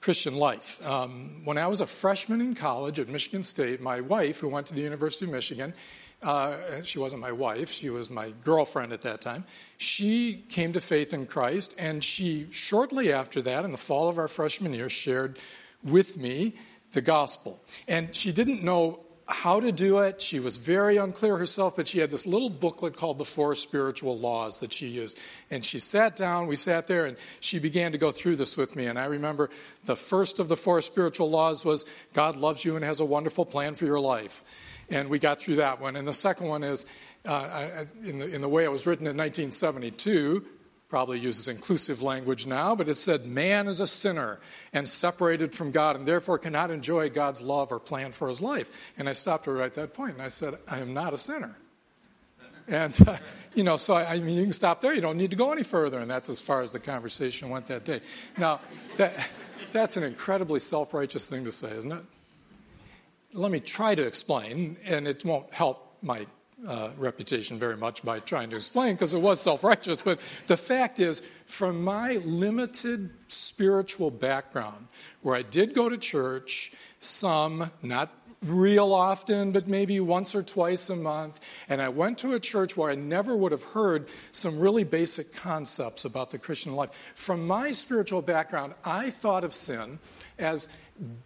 Christian 0.00 0.36
life. 0.36 0.86
Um, 0.86 1.42
when 1.44 1.56
I 1.58 1.66
was 1.66 1.80
a 1.80 1.86
freshman 1.86 2.40
in 2.40 2.54
college 2.54 2.98
at 2.98 3.08
Michigan 3.08 3.42
State, 3.42 3.80
my 3.80 4.00
wife, 4.00 4.40
who 4.40 4.48
went 4.48 4.66
to 4.66 4.74
the 4.74 4.82
University 4.82 5.24
of 5.24 5.30
Michigan, 5.30 5.74
uh, 6.22 6.82
she 6.82 6.98
wasn't 6.98 7.20
my 7.20 7.32
wife, 7.32 7.70
she 7.70 7.90
was 7.90 8.08
my 8.10 8.32
girlfriend 8.42 8.92
at 8.92 9.02
that 9.02 9.20
time. 9.20 9.44
She 9.76 10.44
came 10.48 10.72
to 10.72 10.80
faith 10.80 11.12
in 11.12 11.26
Christ, 11.26 11.74
and 11.78 12.02
she, 12.02 12.46
shortly 12.50 13.12
after 13.12 13.42
that, 13.42 13.64
in 13.64 13.72
the 13.72 13.78
fall 13.78 14.08
of 14.08 14.18
our 14.18 14.28
freshman 14.28 14.72
year, 14.72 14.88
shared 14.88 15.38
with 15.82 16.16
me 16.16 16.54
the 16.92 17.02
gospel. 17.02 17.62
And 17.86 18.14
she 18.14 18.32
didn't 18.32 18.62
know 18.62 19.00
how 19.26 19.58
to 19.58 19.72
do 19.72 19.98
it. 20.00 20.20
She 20.20 20.38
was 20.38 20.58
very 20.58 20.96
unclear 20.96 21.38
herself, 21.38 21.76
but 21.76 21.88
she 21.88 21.98
had 21.98 22.10
this 22.10 22.26
little 22.26 22.50
booklet 22.50 22.96
called 22.96 23.18
The 23.18 23.24
Four 23.24 23.54
Spiritual 23.54 24.18
Laws 24.18 24.60
that 24.60 24.72
she 24.72 24.86
used. 24.86 25.18
And 25.50 25.64
she 25.64 25.78
sat 25.78 26.14
down, 26.14 26.46
we 26.46 26.56
sat 26.56 26.86
there, 26.88 27.06
and 27.06 27.16
she 27.40 27.58
began 27.58 27.92
to 27.92 27.98
go 27.98 28.10
through 28.10 28.36
this 28.36 28.56
with 28.56 28.76
me. 28.76 28.86
And 28.86 28.98
I 28.98 29.06
remember 29.06 29.48
the 29.84 29.96
first 29.96 30.38
of 30.38 30.48
the 30.48 30.56
four 30.56 30.82
spiritual 30.82 31.30
laws 31.30 31.64
was 31.64 31.86
God 32.12 32.36
loves 32.36 32.64
you 32.64 32.76
and 32.76 32.84
has 32.84 33.00
a 33.00 33.04
wonderful 33.04 33.46
plan 33.46 33.74
for 33.74 33.86
your 33.86 34.00
life. 34.00 34.44
And 34.90 35.08
we 35.08 35.18
got 35.18 35.40
through 35.40 35.56
that 35.56 35.80
one. 35.80 35.96
And 35.96 36.06
the 36.06 36.12
second 36.12 36.48
one 36.48 36.62
is, 36.62 36.84
uh, 37.24 37.84
in, 38.04 38.18
the, 38.18 38.34
in 38.34 38.40
the 38.42 38.48
way 38.48 38.64
it 38.64 38.70
was 38.70 38.86
written 38.86 39.06
in 39.06 39.16
1972, 39.16 40.44
probably 40.94 41.18
uses 41.18 41.48
inclusive 41.48 42.02
language 42.02 42.46
now, 42.46 42.76
but 42.76 42.86
it 42.86 42.94
said, 42.94 43.26
Man 43.26 43.66
is 43.66 43.80
a 43.80 43.86
sinner 43.86 44.38
and 44.72 44.88
separated 44.88 45.52
from 45.52 45.72
God 45.72 45.96
and 45.96 46.06
therefore 46.06 46.38
cannot 46.38 46.70
enjoy 46.70 47.10
God's 47.10 47.42
love 47.42 47.72
or 47.72 47.80
plan 47.80 48.12
for 48.12 48.28
his 48.28 48.40
life. 48.40 48.70
And 48.96 49.08
I 49.08 49.12
stopped 49.12 49.48
right 49.48 49.64
at 49.64 49.74
that 49.74 49.92
point 49.92 50.12
and 50.12 50.22
I 50.22 50.28
said, 50.28 50.54
I 50.68 50.78
am 50.78 50.94
not 50.94 51.12
a 51.12 51.18
sinner. 51.18 51.56
And, 52.68 52.96
uh, 53.08 53.16
you 53.54 53.64
know, 53.64 53.76
so 53.76 53.94
I, 53.94 54.04
I, 54.04 54.18
mean, 54.20 54.36
you 54.36 54.44
can 54.44 54.52
stop 54.52 54.80
there. 54.82 54.94
You 54.94 55.00
don't 55.00 55.16
need 55.16 55.32
to 55.32 55.36
go 55.36 55.50
any 55.50 55.64
further. 55.64 55.98
And 55.98 56.08
that's 56.08 56.28
as 56.28 56.40
far 56.40 56.62
as 56.62 56.70
the 56.70 56.78
conversation 56.78 57.50
went 57.50 57.66
that 57.66 57.84
day. 57.84 58.00
Now, 58.38 58.60
that, 58.96 59.32
that's 59.72 59.96
an 59.96 60.04
incredibly 60.04 60.60
self 60.60 60.94
righteous 60.94 61.28
thing 61.28 61.44
to 61.44 61.50
say, 61.50 61.72
isn't 61.72 61.90
it? 61.90 62.04
Let 63.32 63.50
me 63.50 63.58
try 63.58 63.96
to 63.96 64.06
explain, 64.06 64.76
and 64.84 65.08
it 65.08 65.24
won't 65.24 65.52
help 65.52 65.96
my 66.02 66.28
uh, 66.66 66.90
reputation 66.96 67.58
very 67.58 67.76
much 67.76 68.02
by 68.02 68.20
trying 68.20 68.50
to 68.50 68.56
explain 68.56 68.94
because 68.94 69.14
it 69.14 69.20
was 69.20 69.40
self 69.40 69.64
righteous. 69.64 70.02
But 70.02 70.20
the 70.46 70.56
fact 70.56 71.00
is, 71.00 71.22
from 71.46 71.82
my 71.82 72.16
limited 72.24 73.10
spiritual 73.28 74.10
background, 74.10 74.86
where 75.22 75.36
I 75.36 75.42
did 75.42 75.74
go 75.74 75.88
to 75.88 75.98
church, 75.98 76.72
some, 76.98 77.70
not 77.82 78.10
real 78.42 78.92
often, 78.92 79.52
but 79.52 79.66
maybe 79.66 80.00
once 80.00 80.34
or 80.34 80.42
twice 80.42 80.90
a 80.90 80.96
month, 80.96 81.40
and 81.68 81.80
I 81.80 81.88
went 81.88 82.18
to 82.18 82.34
a 82.34 82.40
church 82.40 82.76
where 82.76 82.90
I 82.90 82.94
never 82.94 83.36
would 83.36 83.52
have 83.52 83.62
heard 83.62 84.08
some 84.32 84.58
really 84.58 84.84
basic 84.84 85.34
concepts 85.34 86.04
about 86.04 86.30
the 86.30 86.38
Christian 86.38 86.74
life. 86.74 86.90
From 87.14 87.46
my 87.46 87.72
spiritual 87.72 88.22
background, 88.22 88.74
I 88.84 89.10
thought 89.10 89.44
of 89.44 89.54
sin 89.54 89.98
as 90.38 90.68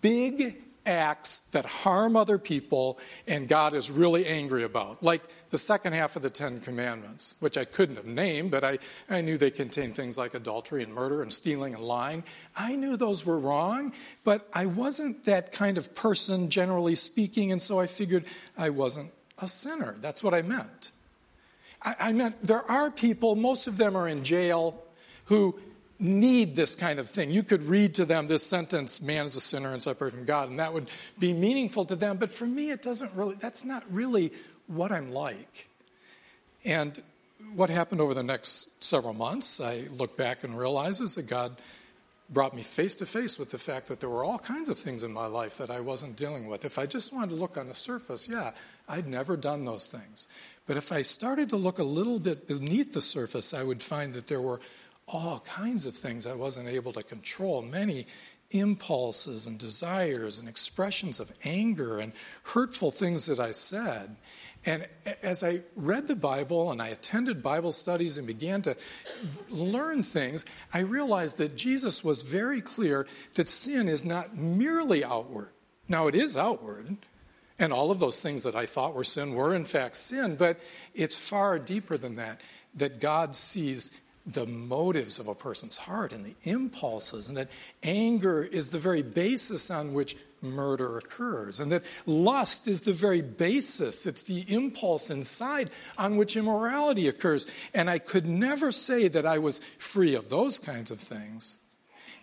big 0.00 0.62
acts 0.88 1.40
that 1.52 1.66
harm 1.66 2.16
other 2.16 2.38
people 2.38 2.98
and 3.26 3.48
God 3.48 3.74
is 3.74 3.90
really 3.90 4.26
angry 4.26 4.64
about, 4.64 5.02
like 5.02 5.22
the 5.50 5.58
second 5.58 5.92
half 5.92 6.16
of 6.16 6.22
the 6.22 6.30
Ten 6.30 6.60
Commandments, 6.60 7.34
which 7.40 7.56
I 7.56 7.64
couldn't 7.64 7.96
have 7.96 8.06
named, 8.06 8.50
but 8.50 8.64
I, 8.64 8.78
I 9.08 9.20
knew 9.20 9.38
they 9.38 9.50
contained 9.50 9.94
things 9.94 10.18
like 10.18 10.34
adultery 10.34 10.82
and 10.82 10.92
murder 10.92 11.22
and 11.22 11.32
stealing 11.32 11.74
and 11.74 11.84
lying. 11.84 12.24
I 12.56 12.74
knew 12.76 12.96
those 12.96 13.24
were 13.24 13.38
wrong, 13.38 13.92
but 14.24 14.48
I 14.52 14.66
wasn't 14.66 15.24
that 15.26 15.52
kind 15.52 15.78
of 15.78 15.94
person, 15.94 16.50
generally 16.50 16.94
speaking, 16.94 17.52
and 17.52 17.62
so 17.62 17.78
I 17.78 17.86
figured 17.86 18.24
I 18.56 18.70
wasn't 18.70 19.12
a 19.38 19.48
sinner. 19.48 19.96
That's 20.00 20.24
what 20.24 20.34
I 20.34 20.42
meant. 20.42 20.92
I, 21.82 21.94
I 22.00 22.12
meant 22.12 22.42
there 22.42 22.68
are 22.70 22.90
people, 22.90 23.36
most 23.36 23.68
of 23.68 23.76
them 23.76 23.96
are 23.96 24.08
in 24.08 24.24
jail, 24.24 24.82
who 25.26 25.58
need 26.00 26.54
this 26.54 26.74
kind 26.74 26.98
of 26.98 27.08
thing. 27.08 27.30
You 27.30 27.42
could 27.42 27.62
read 27.62 27.94
to 27.94 28.04
them 28.04 28.26
this 28.26 28.44
sentence, 28.44 29.02
man 29.02 29.26
is 29.26 29.36
a 29.36 29.40
sinner 29.40 29.72
and 29.72 29.82
separated 29.82 30.16
from 30.16 30.26
God, 30.26 30.50
and 30.50 30.58
that 30.58 30.72
would 30.72 30.88
be 31.18 31.32
meaningful 31.32 31.84
to 31.86 31.96
them. 31.96 32.18
But 32.18 32.30
for 32.30 32.46
me, 32.46 32.70
it 32.70 32.82
doesn't 32.82 33.12
really, 33.14 33.34
that's 33.34 33.64
not 33.64 33.84
really 33.90 34.32
what 34.66 34.92
I'm 34.92 35.12
like. 35.12 35.66
And 36.64 37.00
what 37.54 37.70
happened 37.70 38.00
over 38.00 38.14
the 38.14 38.22
next 38.22 38.82
several 38.84 39.14
months, 39.14 39.60
I 39.60 39.84
look 39.90 40.16
back 40.16 40.44
and 40.44 40.58
realize 40.58 41.00
is 41.00 41.14
that 41.16 41.26
God 41.26 41.56
brought 42.30 42.54
me 42.54 42.62
face 42.62 42.94
to 42.96 43.06
face 43.06 43.38
with 43.38 43.50
the 43.50 43.58
fact 43.58 43.88
that 43.88 44.00
there 44.00 44.10
were 44.10 44.22
all 44.22 44.38
kinds 44.38 44.68
of 44.68 44.76
things 44.76 45.02
in 45.02 45.12
my 45.12 45.26
life 45.26 45.56
that 45.56 45.70
I 45.70 45.80
wasn't 45.80 46.16
dealing 46.16 46.46
with. 46.46 46.64
If 46.64 46.78
I 46.78 46.84
just 46.84 47.12
wanted 47.12 47.30
to 47.30 47.36
look 47.36 47.56
on 47.56 47.68
the 47.68 47.74
surface, 47.74 48.28
yeah, 48.28 48.52
I'd 48.86 49.08
never 49.08 49.36
done 49.36 49.64
those 49.64 49.86
things. 49.86 50.28
But 50.66 50.76
if 50.76 50.92
I 50.92 51.00
started 51.00 51.48
to 51.50 51.56
look 51.56 51.78
a 51.78 51.84
little 51.84 52.18
bit 52.18 52.46
beneath 52.46 52.92
the 52.92 53.00
surface, 53.00 53.54
I 53.54 53.62
would 53.62 53.82
find 53.82 54.12
that 54.12 54.26
there 54.26 54.42
were 54.42 54.60
all 55.12 55.40
kinds 55.40 55.86
of 55.86 55.94
things 55.94 56.26
I 56.26 56.34
wasn't 56.34 56.68
able 56.68 56.92
to 56.92 57.02
control, 57.02 57.62
many 57.62 58.06
impulses 58.50 59.46
and 59.46 59.58
desires 59.58 60.38
and 60.38 60.48
expressions 60.48 61.20
of 61.20 61.30
anger 61.44 61.98
and 61.98 62.12
hurtful 62.44 62.90
things 62.90 63.26
that 63.26 63.38
I 63.38 63.50
said. 63.50 64.16
And 64.64 64.86
as 65.22 65.44
I 65.44 65.60
read 65.76 66.08
the 66.08 66.16
Bible 66.16 66.70
and 66.70 66.80
I 66.82 66.88
attended 66.88 67.42
Bible 67.42 67.72
studies 67.72 68.16
and 68.16 68.26
began 68.26 68.62
to 68.62 68.76
learn 69.50 70.02
things, 70.02 70.44
I 70.72 70.80
realized 70.80 71.38
that 71.38 71.56
Jesus 71.56 72.02
was 72.02 72.22
very 72.22 72.60
clear 72.60 73.06
that 73.34 73.48
sin 73.48 73.88
is 73.88 74.04
not 74.04 74.36
merely 74.36 75.04
outward. 75.04 75.50
Now, 75.88 76.06
it 76.06 76.14
is 76.14 76.36
outward, 76.36 76.96
and 77.58 77.72
all 77.72 77.90
of 77.90 77.98
those 77.98 78.20
things 78.22 78.42
that 78.42 78.54
I 78.54 78.66
thought 78.66 78.94
were 78.94 79.04
sin 79.04 79.32
were, 79.32 79.54
in 79.54 79.64
fact, 79.64 79.96
sin, 79.96 80.36
but 80.36 80.60
it's 80.94 81.16
far 81.16 81.58
deeper 81.58 81.96
than 81.96 82.16
that. 82.16 82.40
That 82.74 83.00
God 83.00 83.34
sees 83.34 83.98
the 84.28 84.46
motives 84.46 85.18
of 85.18 85.26
a 85.26 85.34
person's 85.34 85.78
heart 85.78 86.12
and 86.12 86.24
the 86.24 86.34
impulses, 86.42 87.28
and 87.28 87.36
that 87.36 87.50
anger 87.82 88.42
is 88.42 88.70
the 88.70 88.78
very 88.78 89.02
basis 89.02 89.70
on 89.70 89.94
which 89.94 90.16
murder 90.42 90.98
occurs, 90.98 91.58
and 91.58 91.72
that 91.72 91.84
lust 92.06 92.68
is 92.68 92.82
the 92.82 92.92
very 92.92 93.22
basis, 93.22 94.06
it's 94.06 94.22
the 94.22 94.44
impulse 94.46 95.10
inside 95.10 95.70
on 95.96 96.16
which 96.16 96.36
immorality 96.36 97.08
occurs. 97.08 97.50
And 97.74 97.88
I 97.88 97.98
could 97.98 98.26
never 98.26 98.70
say 98.70 99.08
that 99.08 99.26
I 99.26 99.38
was 99.38 99.60
free 99.78 100.14
of 100.14 100.28
those 100.28 100.58
kinds 100.58 100.90
of 100.90 101.00
things. 101.00 101.58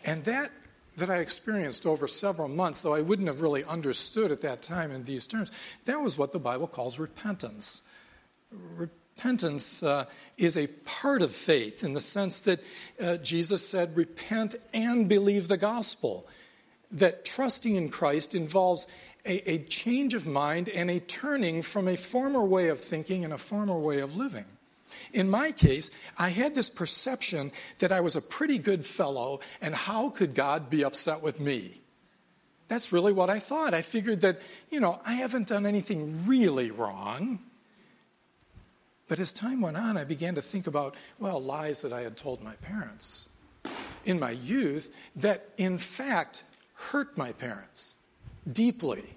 And 0.06 0.24
that 0.26 0.52
that 0.98 1.10
I 1.10 1.18
experienced 1.18 1.86
over 1.86 2.08
several 2.08 2.48
months, 2.48 2.82
though 2.82 2.94
I 2.94 3.02
wouldn't 3.02 3.28
have 3.28 3.42
really 3.42 3.66
understood 3.66 4.32
at 4.32 4.40
that 4.42 4.62
time 4.62 4.92
in 4.92 5.04
these 5.04 5.28
terms, 5.28 5.52
that 5.84 6.00
was 6.00 6.18
what 6.18 6.32
the 6.32 6.40
Bible 6.40 6.68
calls 6.68 7.00
repentance. 7.00 7.82
Uh, 9.24 10.06
is 10.38 10.58
a 10.58 10.68
part 10.68 11.22
of 11.22 11.32
faith 11.32 11.84
in 11.84 11.94
the 11.94 12.02
sense 12.02 12.42
that 12.42 12.60
uh, 13.02 13.18
Jesus 13.18 13.68
said, 13.68 13.96
Repent 13.96 14.56
and 14.74 15.08
believe 15.08 15.48
the 15.48 15.58
gospel. 15.58 16.28
That 16.92 17.26
trusting 17.26 17.76
in 17.76 17.90
Christ 17.90 18.36
involves 18.36 18.88
a, 19.26 19.50
a 19.50 19.60
change 19.60 20.14
of 20.14 20.28
mind 20.28 20.70
and 20.70 20.90
a 20.90 21.00
turning 21.00 21.62
from 21.62 21.88
a 21.88 21.98
former 21.98 22.46
way 22.46 22.70
of 22.70 22.80
thinking 22.80 23.24
and 23.24 23.34
a 23.34 23.38
former 23.38 23.78
way 23.78 24.00
of 24.00 24.16
living. 24.16 24.46
In 25.12 25.30
my 25.30 25.52
case, 25.52 25.92
I 26.18 26.30
had 26.30 26.56
this 26.56 26.70
perception 26.70 27.52
that 27.80 27.92
I 27.92 28.02
was 28.02 28.16
a 28.16 28.22
pretty 28.22 28.60
good 28.60 28.86
fellow, 28.86 29.40
and 29.62 29.74
how 29.74 30.10
could 30.10 30.36
God 30.36 30.70
be 30.70 30.84
upset 30.84 31.22
with 31.22 31.40
me? 31.40 31.82
That's 32.68 32.92
really 32.92 33.14
what 33.14 33.30
I 33.30 33.40
thought. 33.40 33.74
I 33.74 33.82
figured 33.82 34.22
that, 34.22 34.42
you 34.70 34.80
know, 34.80 35.00
I 35.06 35.14
haven't 35.14 35.48
done 35.48 35.66
anything 35.66 36.28
really 36.28 36.72
wrong. 36.72 37.40
But 39.08 39.20
as 39.20 39.32
time 39.32 39.62
went 39.62 39.78
on, 39.78 39.98
I 39.98 40.04
began 40.04 40.36
to 40.36 40.42
think 40.42 40.68
about, 40.68 40.96
well, 41.20 41.40
lies 41.40 41.82
that 41.82 41.94
I 41.94 42.02
had 42.02 42.18
told 42.18 42.44
my 42.44 42.56
parents 42.56 43.30
in 44.04 44.20
my 44.20 44.32
youth 44.32 44.96
that 45.16 45.50
in 45.58 45.78
fact 45.78 46.44
hurt 46.74 47.18
my 47.18 47.32
parents 47.32 47.96
deeply. 48.52 49.16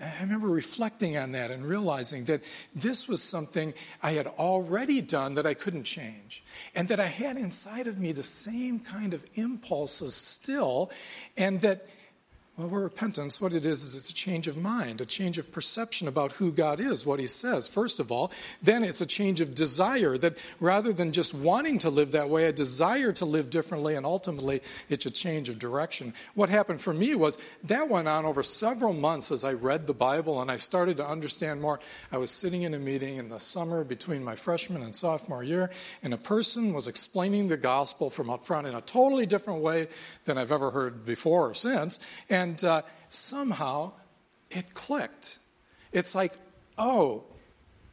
I 0.00 0.22
remember 0.22 0.48
reflecting 0.48 1.16
on 1.16 1.32
that 1.32 1.50
and 1.50 1.64
realizing 1.64 2.24
that 2.24 2.42
this 2.74 3.08
was 3.08 3.22
something 3.22 3.74
I 4.02 4.12
had 4.12 4.26
already 4.26 5.00
done 5.00 5.34
that 5.34 5.46
I 5.46 5.54
couldn't 5.54 5.84
change, 5.84 6.42
and 6.74 6.88
that 6.88 6.98
I 6.98 7.06
had 7.06 7.36
inside 7.36 7.86
of 7.86 7.98
me 7.98 8.10
the 8.10 8.24
same 8.24 8.80
kind 8.80 9.14
of 9.14 9.24
impulses 9.34 10.14
still, 10.14 10.90
and 11.36 11.60
that 11.60 11.86
Well, 12.56 12.68
repentance, 12.68 13.40
what 13.40 13.52
it 13.52 13.66
is, 13.66 13.82
is 13.82 13.96
it's 13.96 14.10
a 14.10 14.14
change 14.14 14.46
of 14.46 14.56
mind, 14.56 15.00
a 15.00 15.04
change 15.04 15.38
of 15.38 15.50
perception 15.50 16.06
about 16.06 16.30
who 16.32 16.52
God 16.52 16.78
is, 16.78 17.04
what 17.04 17.18
He 17.18 17.26
says, 17.26 17.68
first 17.68 17.98
of 17.98 18.12
all. 18.12 18.30
Then 18.62 18.84
it's 18.84 19.00
a 19.00 19.06
change 19.06 19.40
of 19.40 19.56
desire, 19.56 20.16
that 20.18 20.38
rather 20.60 20.92
than 20.92 21.10
just 21.10 21.34
wanting 21.34 21.78
to 21.80 21.90
live 21.90 22.12
that 22.12 22.30
way, 22.30 22.44
a 22.44 22.52
desire 22.52 23.10
to 23.14 23.24
live 23.24 23.50
differently, 23.50 23.96
and 23.96 24.06
ultimately 24.06 24.60
it's 24.88 25.04
a 25.04 25.10
change 25.10 25.48
of 25.48 25.58
direction. 25.58 26.14
What 26.36 26.48
happened 26.48 26.80
for 26.80 26.94
me 26.94 27.16
was 27.16 27.42
that 27.64 27.88
went 27.88 28.06
on 28.06 28.24
over 28.24 28.44
several 28.44 28.92
months 28.92 29.32
as 29.32 29.44
I 29.44 29.54
read 29.54 29.88
the 29.88 29.92
Bible 29.92 30.40
and 30.40 30.48
I 30.48 30.56
started 30.56 30.96
to 30.98 31.06
understand 31.06 31.60
more. 31.60 31.80
I 32.12 32.18
was 32.18 32.30
sitting 32.30 32.62
in 32.62 32.72
a 32.72 32.78
meeting 32.78 33.16
in 33.16 33.30
the 33.30 33.40
summer 33.40 33.82
between 33.82 34.22
my 34.22 34.36
freshman 34.36 34.82
and 34.82 34.94
sophomore 34.94 35.42
year, 35.42 35.70
and 36.04 36.14
a 36.14 36.18
person 36.18 36.72
was 36.72 36.86
explaining 36.86 37.48
the 37.48 37.56
gospel 37.56 38.10
from 38.10 38.30
up 38.30 38.44
front 38.44 38.68
in 38.68 38.76
a 38.76 38.80
totally 38.80 39.26
different 39.26 39.60
way 39.60 39.88
than 40.24 40.38
I've 40.38 40.52
ever 40.52 40.70
heard 40.70 41.04
before 41.04 41.50
or 41.50 41.54
since. 41.54 41.98
And 42.30 42.43
and 42.44 42.62
uh, 42.62 42.82
somehow 43.08 43.92
it 44.50 44.74
clicked. 44.74 45.38
It's 45.92 46.14
like, 46.14 46.34
oh, 46.78 47.24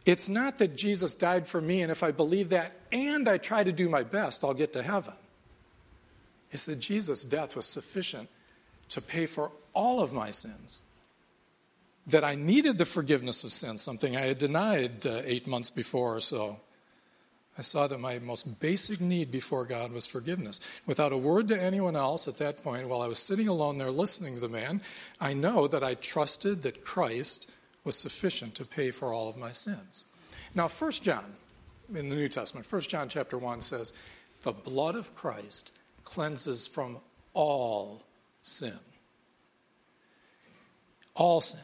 it's 0.05 0.27
not 0.27 0.57
that 0.57 0.75
Jesus 0.75 1.15
died 1.15 1.47
for 1.47 1.61
me, 1.61 1.81
and 1.81 1.91
if 1.91 2.03
I 2.03 2.11
believe 2.11 2.49
that 2.49 2.73
and 2.91 3.29
I 3.29 3.37
try 3.37 3.63
to 3.63 3.71
do 3.71 3.87
my 3.89 4.03
best, 4.03 4.43
I'll 4.43 4.53
get 4.53 4.73
to 4.73 4.83
heaven. 4.83 5.13
It's 6.51 6.65
that 6.65 6.79
Jesus' 6.79 7.23
death 7.23 7.55
was 7.55 7.65
sufficient 7.65 8.27
to 8.89 9.01
pay 9.01 9.25
for 9.25 9.51
all 9.73 10.01
of 10.01 10.13
my 10.13 10.31
sins. 10.31 10.83
That 12.07 12.23
I 12.23 12.35
needed 12.35 12.77
the 12.77 12.85
forgiveness 12.85 13.43
of 13.43 13.51
sin, 13.51 13.77
something 13.77 14.17
I 14.17 14.21
had 14.21 14.37
denied 14.37 15.05
uh, 15.05 15.21
eight 15.23 15.47
months 15.47 15.69
before 15.69 16.15
or 16.15 16.19
so. 16.19 16.59
I 17.57 17.61
saw 17.61 17.87
that 17.87 17.99
my 17.99 18.17
most 18.19 18.59
basic 18.59 19.01
need 19.01 19.31
before 19.31 19.65
God 19.65 19.91
was 19.91 20.07
forgiveness. 20.07 20.61
Without 20.85 21.11
a 21.11 21.17
word 21.17 21.49
to 21.49 21.61
anyone 21.61 21.97
else 21.97 22.27
at 22.27 22.37
that 22.37 22.63
point, 22.63 22.87
while 22.87 23.01
I 23.01 23.07
was 23.07 23.19
sitting 23.19 23.49
alone 23.49 23.77
there 23.77 23.91
listening 23.91 24.35
to 24.35 24.41
the 24.41 24.47
man, 24.47 24.81
I 25.19 25.33
know 25.33 25.67
that 25.67 25.83
I 25.83 25.95
trusted 25.95 26.61
that 26.61 26.83
Christ 26.83 27.51
was 27.83 27.97
sufficient 27.97 28.55
to 28.55 28.65
pay 28.65 28.91
for 28.91 29.13
all 29.13 29.27
of 29.27 29.37
my 29.37 29.51
sins. 29.51 30.05
Now, 30.55 30.67
1 30.67 30.91
John 30.91 31.33
in 31.93 32.09
the 32.09 32.15
New 32.15 32.29
Testament, 32.29 32.71
1 32.71 32.81
John 32.83 33.09
chapter 33.09 33.37
1 33.37 33.61
says, 33.61 33.93
The 34.43 34.53
blood 34.53 34.95
of 34.95 35.13
Christ 35.15 35.73
cleanses 36.03 36.67
from 36.67 36.99
all 37.33 38.03
sin. 38.41 38.79
All 41.15 41.41
sin. 41.41 41.59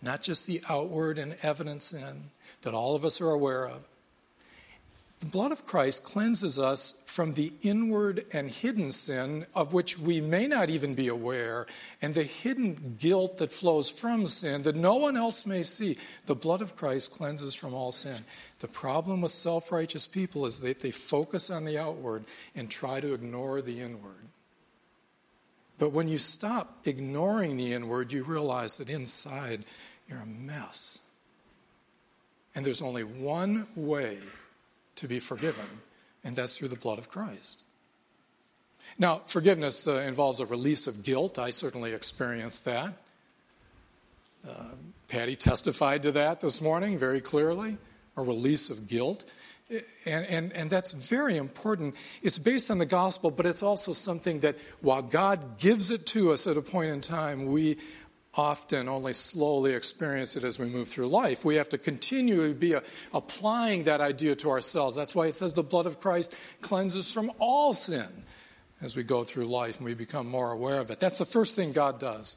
Not 0.00 0.22
just 0.22 0.46
the 0.46 0.62
outward 0.68 1.18
and 1.18 1.36
evident 1.42 1.82
sin 1.82 2.30
that 2.62 2.74
all 2.74 2.94
of 2.94 3.04
us 3.04 3.20
are 3.20 3.30
aware 3.30 3.66
of, 3.66 3.84
the 5.24 5.30
blood 5.30 5.52
of 5.52 5.64
Christ 5.64 6.04
cleanses 6.04 6.58
us 6.58 7.02
from 7.06 7.32
the 7.32 7.50
inward 7.62 8.26
and 8.34 8.50
hidden 8.50 8.92
sin 8.92 9.46
of 9.54 9.72
which 9.72 9.98
we 9.98 10.20
may 10.20 10.46
not 10.46 10.68
even 10.68 10.94
be 10.94 11.08
aware, 11.08 11.66
and 12.02 12.14
the 12.14 12.24
hidden 12.24 12.96
guilt 13.00 13.38
that 13.38 13.50
flows 13.50 13.88
from 13.88 14.26
sin 14.26 14.64
that 14.64 14.76
no 14.76 14.96
one 14.96 15.16
else 15.16 15.46
may 15.46 15.62
see. 15.62 15.96
The 16.26 16.34
blood 16.34 16.60
of 16.60 16.76
Christ 16.76 17.12
cleanses 17.12 17.54
from 17.54 17.72
all 17.72 17.90
sin. 17.90 18.26
The 18.58 18.68
problem 18.68 19.22
with 19.22 19.32
self 19.32 19.72
righteous 19.72 20.06
people 20.06 20.44
is 20.44 20.60
that 20.60 20.80
they 20.80 20.90
focus 20.90 21.48
on 21.48 21.64
the 21.64 21.78
outward 21.78 22.24
and 22.54 22.70
try 22.70 23.00
to 23.00 23.14
ignore 23.14 23.62
the 23.62 23.80
inward. 23.80 24.28
But 25.78 25.92
when 25.92 26.06
you 26.06 26.18
stop 26.18 26.86
ignoring 26.86 27.56
the 27.56 27.72
inward, 27.72 28.12
you 28.12 28.24
realize 28.24 28.76
that 28.76 28.90
inside 28.90 29.64
you're 30.06 30.20
a 30.20 30.26
mess. 30.26 31.00
And 32.54 32.64
there's 32.64 32.82
only 32.82 33.04
one 33.04 33.66
way 33.74 34.18
to 34.96 35.08
be 35.08 35.18
forgiven, 35.18 35.66
and 36.22 36.36
that's 36.36 36.56
through 36.56 36.68
the 36.68 36.76
blood 36.76 36.98
of 36.98 37.08
Christ. 37.08 37.62
Now, 38.98 39.22
forgiveness 39.26 39.88
uh, 39.88 40.04
involves 40.06 40.40
a 40.40 40.46
release 40.46 40.86
of 40.86 41.02
guilt. 41.02 41.38
I 41.38 41.50
certainly 41.50 41.92
experienced 41.92 42.64
that. 42.64 42.94
Uh, 44.48 44.52
Patty 45.08 45.36
testified 45.36 46.02
to 46.02 46.12
that 46.12 46.40
this 46.40 46.60
morning 46.60 46.98
very 46.98 47.20
clearly 47.20 47.78
a 48.16 48.22
release 48.22 48.70
of 48.70 48.88
guilt. 48.88 49.24
And, 50.04 50.26
and, 50.26 50.52
and 50.52 50.70
that's 50.70 50.92
very 50.92 51.36
important. 51.36 51.94
It's 52.22 52.38
based 52.38 52.70
on 52.70 52.78
the 52.78 52.86
gospel, 52.86 53.30
but 53.30 53.46
it's 53.46 53.62
also 53.62 53.92
something 53.92 54.40
that 54.40 54.56
while 54.80 55.02
God 55.02 55.58
gives 55.58 55.90
it 55.90 56.06
to 56.08 56.32
us 56.32 56.46
at 56.46 56.56
a 56.56 56.62
point 56.62 56.90
in 56.90 57.00
time, 57.00 57.46
we 57.46 57.78
often 58.36 58.88
only 58.88 59.12
slowly 59.12 59.74
experience 59.74 60.36
it 60.36 60.44
as 60.44 60.58
we 60.58 60.66
move 60.66 60.88
through 60.88 61.06
life. 61.06 61.44
We 61.44 61.56
have 61.56 61.68
to 61.70 61.78
continually 61.78 62.54
be 62.54 62.72
a, 62.72 62.82
applying 63.12 63.84
that 63.84 64.00
idea 64.00 64.34
to 64.36 64.50
ourselves. 64.50 64.96
That's 64.96 65.14
why 65.14 65.26
it 65.26 65.34
says 65.34 65.52
the 65.52 65.62
blood 65.62 65.86
of 65.86 66.00
Christ 66.00 66.34
cleanses 66.60 67.12
from 67.12 67.30
all 67.38 67.74
sin 67.74 68.08
as 68.82 68.96
we 68.96 69.02
go 69.02 69.24
through 69.24 69.46
life 69.46 69.78
and 69.78 69.86
we 69.86 69.94
become 69.94 70.28
more 70.28 70.52
aware 70.52 70.80
of 70.80 70.90
it. 70.90 71.00
That's 71.00 71.18
the 71.18 71.24
first 71.24 71.54
thing 71.56 71.72
God 71.72 72.00
does 72.00 72.36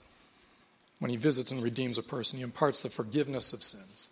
when 1.00 1.10
He 1.10 1.18
visits 1.18 1.52
and 1.52 1.64
redeems 1.64 1.98
a 1.98 2.04
person. 2.04 2.38
He 2.38 2.44
imparts 2.44 2.84
the 2.84 2.90
forgiveness 2.90 3.54
of 3.54 3.64
sins. 3.64 4.10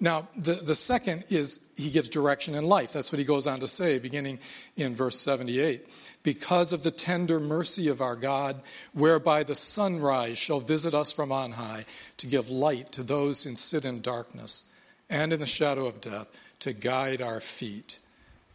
Now, 0.00 0.28
the, 0.36 0.54
the 0.54 0.74
second 0.74 1.24
is 1.28 1.66
he 1.76 1.90
gives 1.90 2.08
direction 2.08 2.54
in 2.54 2.64
life. 2.64 2.92
That's 2.92 3.12
what 3.12 3.18
he 3.18 3.24
goes 3.24 3.46
on 3.46 3.60
to 3.60 3.66
say, 3.66 3.98
beginning 3.98 4.38
in 4.76 4.94
verse 4.94 5.18
78. 5.20 5.86
Because 6.22 6.72
of 6.72 6.82
the 6.82 6.90
tender 6.90 7.38
mercy 7.38 7.88
of 7.88 8.00
our 8.00 8.16
God, 8.16 8.62
whereby 8.92 9.42
the 9.42 9.54
sunrise 9.54 10.38
shall 10.38 10.60
visit 10.60 10.94
us 10.94 11.12
from 11.12 11.30
on 11.30 11.52
high, 11.52 11.84
to 12.18 12.26
give 12.26 12.50
light 12.50 12.92
to 12.92 13.02
those 13.02 13.44
who 13.44 13.54
sit 13.54 13.84
in 13.84 14.00
darkness 14.00 14.70
and 15.08 15.32
in 15.32 15.40
the 15.40 15.46
shadow 15.46 15.86
of 15.86 16.00
death, 16.00 16.28
to 16.60 16.72
guide 16.72 17.22
our 17.22 17.40
feet 17.40 17.98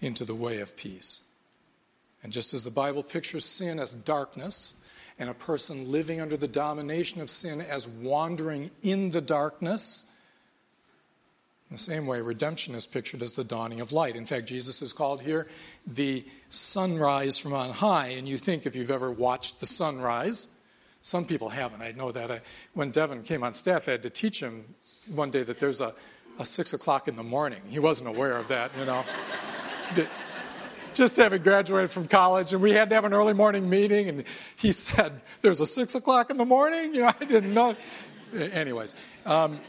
into 0.02 0.26
the 0.26 0.36
way 0.36 0.60
of 0.60 0.76
peace. 0.76 1.24
And 2.22 2.34
just 2.34 2.54
as 2.54 2.64
the 2.64 2.72
Bible 2.72 3.04
pictures 3.04 3.46
sin 3.46 3.80
as 3.80 3.94
darkness, 3.94 4.76
and 5.20 5.30
a 5.30 5.34
person 5.34 5.92
living 5.92 6.22
under 6.22 6.38
the 6.38 6.48
domination 6.48 7.22
of 7.22 7.30
sin 7.30 7.60
as 7.60 7.88
wandering 7.88 8.72
in 8.82 9.12
the 9.12 9.22
darkness, 9.22 10.09
in 11.70 11.76
the 11.76 11.80
same 11.80 12.08
way, 12.08 12.20
redemption 12.20 12.74
is 12.74 12.88
pictured 12.88 13.22
as 13.22 13.34
the 13.34 13.44
dawning 13.44 13.80
of 13.80 13.92
light. 13.92 14.16
In 14.16 14.26
fact, 14.26 14.48
Jesus 14.48 14.82
is 14.82 14.92
called 14.92 15.22
here 15.22 15.48
the 15.86 16.26
sunrise 16.50 17.38
from 17.38 17.54
on 17.54 17.70
high. 17.70 18.08
And 18.08 18.28
you 18.28 18.38
think 18.38 18.66
if 18.66 18.76
you've 18.76 18.90
ever 18.90 19.12
watched 19.12 19.60
the 19.60 19.68
sunrise, 19.68 20.50
some 21.04 21.26
people 21.26 21.50
haven't. 21.50 21.84
I 21.84 21.92
know 21.92 22.12
that. 22.12 22.32
I, 22.32 22.42
when 22.74 22.90
Devin 22.90 23.22
came 23.22 23.44
on 23.44 23.54
staff, 23.54 23.88
I 23.88 23.92
had 23.92 24.02
to 24.02 24.10
teach 24.10 24.42
him 24.42 24.66
one 25.14 25.30
day 25.30 25.44
that 25.44 25.60
there's 25.60 25.80
a, 25.80 25.94
a 26.40 26.46
six 26.46 26.74
o'clock 26.74 27.08
in 27.08 27.16
the 27.16 27.24
morning. 27.24 27.62
He 27.70 27.78
wasn't 27.78 28.10
aware 28.10 28.38
of 28.38 28.48
that, 28.48 28.72
you 28.76 28.86
know. 28.86 29.06
just 30.96 31.18
having 31.18 31.44
graduated 31.44 31.92
from 31.92 32.08
college, 32.08 32.52
and 32.52 32.64
we 32.64 32.72
had 32.72 32.90
to 32.90 32.96
have 32.96 33.06
an 33.06 33.14
early 33.14 33.34
morning 33.34 33.70
meeting, 33.70 34.10
and 34.10 34.24
he 34.56 34.72
said, 34.72 35.22
There's 35.42 35.60
a 35.60 35.68
six 35.68 35.94
o'clock 35.94 36.32
in 36.32 36.38
the 36.38 36.46
morning? 36.46 36.96
You 36.96 37.02
know, 37.02 37.12
I 37.20 37.26
didn't 37.26 37.54
know. 37.54 37.76
Anyways. 38.34 38.96
Um, 39.28 39.60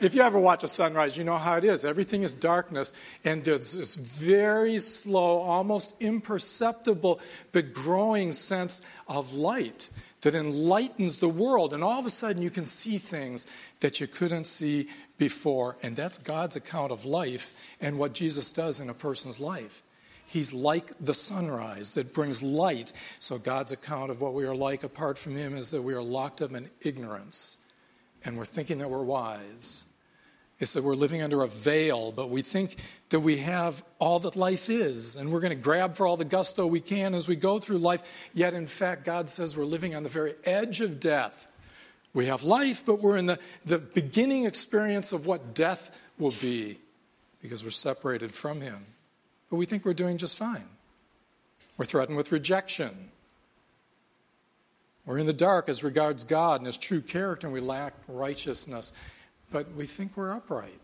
if 0.00 0.14
you 0.14 0.22
ever 0.22 0.38
watch 0.38 0.64
a 0.64 0.68
sunrise, 0.68 1.16
you 1.16 1.24
know 1.24 1.36
how 1.36 1.56
it 1.56 1.64
is. 1.64 1.84
Everything 1.84 2.22
is 2.22 2.34
darkness, 2.36 2.92
and 3.24 3.44
there's 3.44 3.72
this 3.72 3.96
very 3.96 4.78
slow, 4.78 5.40
almost 5.40 5.94
imperceptible, 6.00 7.20
but 7.52 7.72
growing 7.72 8.32
sense 8.32 8.82
of 9.06 9.32
light 9.32 9.90
that 10.22 10.34
enlightens 10.34 11.18
the 11.18 11.28
world. 11.28 11.72
And 11.72 11.84
all 11.84 12.00
of 12.00 12.06
a 12.06 12.10
sudden, 12.10 12.42
you 12.42 12.50
can 12.50 12.66
see 12.66 12.98
things 12.98 13.46
that 13.80 14.00
you 14.00 14.06
couldn't 14.06 14.44
see 14.44 14.88
before. 15.16 15.76
And 15.82 15.94
that's 15.94 16.18
God's 16.18 16.56
account 16.56 16.92
of 16.92 17.04
life 17.04 17.52
and 17.80 17.98
what 17.98 18.14
Jesus 18.14 18.52
does 18.52 18.80
in 18.80 18.88
a 18.88 18.94
person's 18.94 19.38
life. 19.38 19.82
He's 20.26 20.52
like 20.52 20.92
the 21.00 21.14
sunrise 21.14 21.92
that 21.92 22.12
brings 22.12 22.42
light. 22.42 22.92
So, 23.18 23.38
God's 23.38 23.72
account 23.72 24.10
of 24.10 24.20
what 24.20 24.34
we 24.34 24.44
are 24.44 24.54
like 24.54 24.84
apart 24.84 25.16
from 25.16 25.36
Him 25.36 25.56
is 25.56 25.70
that 25.70 25.82
we 25.82 25.94
are 25.94 26.02
locked 26.02 26.42
up 26.42 26.52
in 26.52 26.68
ignorance 26.82 27.56
and 28.24 28.36
we're 28.36 28.44
thinking 28.44 28.78
that 28.78 28.90
we're 28.90 29.04
wise. 29.04 29.86
It's 30.60 30.72
that 30.72 30.82
we're 30.82 30.96
living 30.96 31.22
under 31.22 31.42
a 31.42 31.46
veil, 31.46 32.10
but 32.10 32.30
we 32.30 32.42
think 32.42 32.76
that 33.10 33.20
we 33.20 33.38
have 33.38 33.84
all 34.00 34.18
that 34.20 34.34
life 34.34 34.68
is, 34.68 35.16
and 35.16 35.32
we're 35.32 35.40
going 35.40 35.56
to 35.56 35.62
grab 35.62 35.94
for 35.94 36.06
all 36.06 36.16
the 36.16 36.24
gusto 36.24 36.66
we 36.66 36.80
can 36.80 37.14
as 37.14 37.28
we 37.28 37.36
go 37.36 37.60
through 37.60 37.78
life. 37.78 38.30
Yet, 38.34 38.54
in 38.54 38.66
fact, 38.66 39.04
God 39.04 39.28
says 39.28 39.56
we're 39.56 39.64
living 39.64 39.94
on 39.94 40.02
the 40.02 40.08
very 40.08 40.34
edge 40.44 40.80
of 40.80 40.98
death. 40.98 41.46
We 42.12 42.26
have 42.26 42.42
life, 42.42 42.84
but 42.84 43.00
we're 43.00 43.16
in 43.16 43.26
the, 43.26 43.38
the 43.64 43.78
beginning 43.78 44.46
experience 44.46 45.12
of 45.12 45.26
what 45.26 45.54
death 45.54 45.96
will 46.18 46.34
be 46.40 46.78
because 47.40 47.62
we're 47.62 47.70
separated 47.70 48.32
from 48.32 48.60
Him. 48.60 48.84
But 49.50 49.56
we 49.56 49.66
think 49.66 49.84
we're 49.84 49.94
doing 49.94 50.18
just 50.18 50.36
fine. 50.36 50.66
We're 51.76 51.84
threatened 51.84 52.16
with 52.16 52.32
rejection. 52.32 53.10
We're 55.06 55.18
in 55.18 55.26
the 55.26 55.32
dark 55.32 55.68
as 55.68 55.84
regards 55.84 56.24
God 56.24 56.60
and 56.60 56.66
His 56.66 56.76
true 56.76 57.00
character, 57.00 57.46
and 57.46 57.54
we 57.54 57.60
lack 57.60 57.94
righteousness 58.08 58.92
but 59.50 59.72
we 59.72 59.86
think 59.86 60.16
we're 60.16 60.32
upright. 60.32 60.80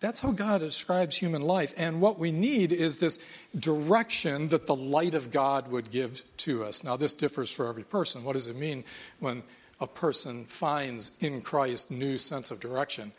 That's 0.00 0.18
how 0.18 0.32
God 0.32 0.60
describes 0.60 1.16
human 1.16 1.42
life. 1.42 1.72
And 1.76 2.00
what 2.00 2.18
we 2.18 2.32
need 2.32 2.72
is 2.72 2.98
this 2.98 3.20
direction 3.56 4.48
that 4.48 4.66
the 4.66 4.74
light 4.74 5.14
of 5.14 5.30
God 5.30 5.68
would 5.68 5.92
give 5.92 6.24
to 6.38 6.64
us. 6.64 6.82
Now, 6.82 6.96
this 6.96 7.14
differs 7.14 7.52
for 7.52 7.68
every 7.68 7.84
person. 7.84 8.24
What 8.24 8.32
does 8.32 8.48
it 8.48 8.56
mean 8.56 8.82
when 9.20 9.44
a 9.80 9.86
person 9.86 10.44
finds 10.44 11.12
in 11.20 11.40
Christ 11.40 11.92
new 11.92 12.18
sense 12.18 12.50
of 12.50 12.58
direction? 12.58 13.12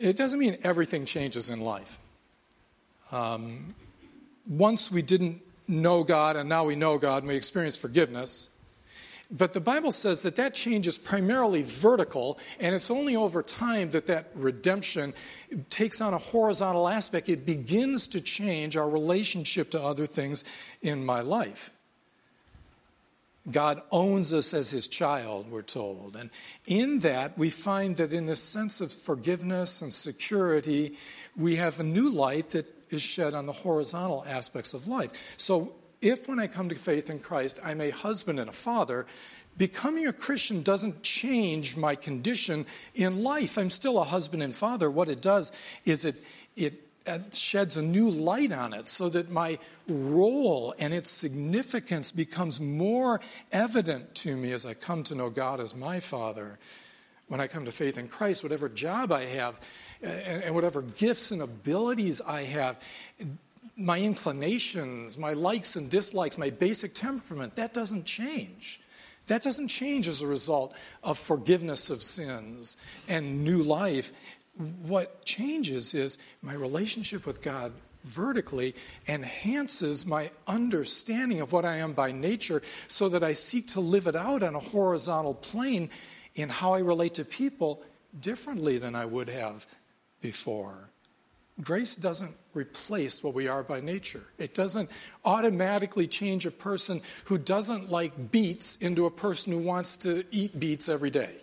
It 0.00 0.16
doesn't 0.16 0.40
mean 0.40 0.56
everything 0.64 1.04
changes 1.04 1.48
in 1.48 1.60
life. 1.60 1.98
Um, 3.12 3.76
once 4.48 4.90
we 4.90 5.02
didn't 5.02 5.40
know 5.68 6.02
God 6.02 6.36
and 6.36 6.48
now 6.48 6.64
we 6.64 6.74
know 6.74 6.98
God 6.98 7.22
and 7.22 7.28
we 7.28 7.36
experience 7.36 7.76
forgiveness. 7.76 8.50
But 9.32 9.54
the 9.54 9.60
Bible 9.60 9.92
says 9.92 10.22
that 10.22 10.36
that 10.36 10.52
change 10.54 10.86
is 10.86 10.98
primarily 10.98 11.62
vertical, 11.62 12.38
and 12.60 12.74
it's 12.74 12.90
only 12.90 13.16
over 13.16 13.42
time 13.42 13.90
that 13.90 14.06
that 14.06 14.28
redemption 14.34 15.14
takes 15.70 16.02
on 16.02 16.12
a 16.12 16.18
horizontal 16.18 16.86
aspect. 16.86 17.30
It 17.30 17.46
begins 17.46 18.06
to 18.08 18.20
change 18.20 18.76
our 18.76 18.88
relationship 18.88 19.70
to 19.70 19.82
other 19.82 20.04
things 20.04 20.44
in 20.82 21.02
my 21.04 21.22
life. 21.22 21.72
God 23.50 23.80
owns 23.90 24.32
us 24.32 24.54
as 24.54 24.70
his 24.70 24.86
child, 24.86 25.50
we're 25.50 25.62
told. 25.62 26.14
And 26.14 26.30
in 26.66 27.00
that, 27.00 27.36
we 27.36 27.50
find 27.50 27.96
that 27.96 28.12
in 28.12 28.26
this 28.26 28.42
sense 28.42 28.80
of 28.80 28.92
forgiveness 28.92 29.82
and 29.82 29.92
security, 29.92 30.96
we 31.36 31.56
have 31.56 31.80
a 31.80 31.84
new 31.84 32.10
light 32.10 32.50
that 32.50 32.66
is 32.90 33.02
shed 33.02 33.34
on 33.34 33.46
the 33.46 33.52
horizontal 33.52 34.24
aspects 34.28 34.74
of 34.74 34.86
life. 34.86 35.34
So 35.38 35.72
if 36.02 36.28
when 36.28 36.38
I 36.38 36.48
come 36.48 36.68
to 36.68 36.74
faith 36.74 37.08
in 37.08 37.20
Christ, 37.20 37.60
I'm 37.64 37.80
a 37.80 37.90
husband 37.90 38.38
and 38.38 38.50
a 38.50 38.52
father, 38.52 39.06
becoming 39.56 40.06
a 40.06 40.12
Christian 40.12 40.62
doesn't 40.62 41.02
change 41.02 41.76
my 41.76 41.94
condition 41.94 42.66
in 42.94 43.22
life. 43.22 43.56
I'm 43.56 43.70
still 43.70 44.00
a 44.00 44.04
husband 44.04 44.42
and 44.42 44.54
father. 44.54 44.90
What 44.90 45.08
it 45.08 45.20
does 45.20 45.52
is 45.84 46.04
it, 46.04 46.16
it 46.56 46.74
uh, 47.06 47.18
sheds 47.32 47.76
a 47.76 47.82
new 47.82 48.10
light 48.10 48.52
on 48.52 48.72
it 48.72 48.88
so 48.88 49.08
that 49.08 49.30
my 49.30 49.58
role 49.88 50.74
and 50.78 50.92
its 50.92 51.10
significance 51.10 52.12
becomes 52.12 52.60
more 52.60 53.20
evident 53.50 54.14
to 54.16 54.36
me 54.36 54.52
as 54.52 54.64
I 54.66 54.74
come 54.74 55.02
to 55.04 55.14
know 55.14 55.30
God 55.30 55.60
as 55.60 55.74
my 55.74 56.00
father. 56.00 56.58
When 57.28 57.40
I 57.40 57.46
come 57.46 57.64
to 57.64 57.72
faith 57.72 57.96
in 57.96 58.08
Christ, 58.08 58.42
whatever 58.42 58.68
job 58.68 59.10
I 59.10 59.24
have 59.24 59.60
uh, 60.02 60.06
and 60.06 60.54
whatever 60.54 60.82
gifts 60.82 61.30
and 61.30 61.40
abilities 61.40 62.20
I 62.20 62.42
have, 62.42 62.76
my 63.76 63.98
inclinations, 63.98 65.16
my 65.16 65.32
likes 65.32 65.76
and 65.76 65.90
dislikes, 65.90 66.38
my 66.38 66.50
basic 66.50 66.94
temperament, 66.94 67.54
that 67.56 67.72
doesn't 67.72 68.04
change. 68.04 68.80
That 69.26 69.42
doesn't 69.42 69.68
change 69.68 70.08
as 70.08 70.22
a 70.22 70.26
result 70.26 70.74
of 71.02 71.18
forgiveness 71.18 71.90
of 71.90 72.02
sins 72.02 72.76
and 73.08 73.44
new 73.44 73.62
life. 73.62 74.12
What 74.56 75.24
changes 75.24 75.94
is 75.94 76.18
my 76.42 76.54
relationship 76.54 77.24
with 77.26 77.40
God 77.40 77.72
vertically 78.04 78.74
enhances 79.08 80.04
my 80.04 80.30
understanding 80.46 81.40
of 81.40 81.52
what 81.52 81.64
I 81.64 81.76
am 81.76 81.92
by 81.92 82.10
nature 82.10 82.60
so 82.88 83.08
that 83.08 83.22
I 83.22 83.32
seek 83.32 83.68
to 83.68 83.80
live 83.80 84.06
it 84.06 84.16
out 84.16 84.42
on 84.42 84.54
a 84.54 84.60
horizontal 84.60 85.34
plane 85.34 85.88
in 86.34 86.48
how 86.48 86.74
I 86.74 86.80
relate 86.80 87.14
to 87.14 87.24
people 87.24 87.82
differently 88.18 88.78
than 88.78 88.94
I 88.94 89.04
would 89.04 89.28
have 89.28 89.66
before. 90.20 90.90
Grace 91.60 91.94
doesn't 91.94 92.34
replace 92.54 93.22
what 93.22 93.34
we 93.34 93.48
are 93.48 93.62
by 93.62 93.80
nature. 93.80 94.24
It 94.38 94.54
doesn't 94.54 94.90
automatically 95.24 96.06
change 96.06 96.46
a 96.46 96.50
person 96.50 97.00
who 97.26 97.38
doesn't 97.38 97.90
like 97.90 98.30
beets 98.30 98.76
into 98.76 99.06
a 99.06 99.10
person 99.10 99.52
who 99.52 99.60
wants 99.60 99.96
to 99.98 100.24
eat 100.30 100.58
beets 100.58 100.88
every 100.88 101.10
day. 101.10 101.34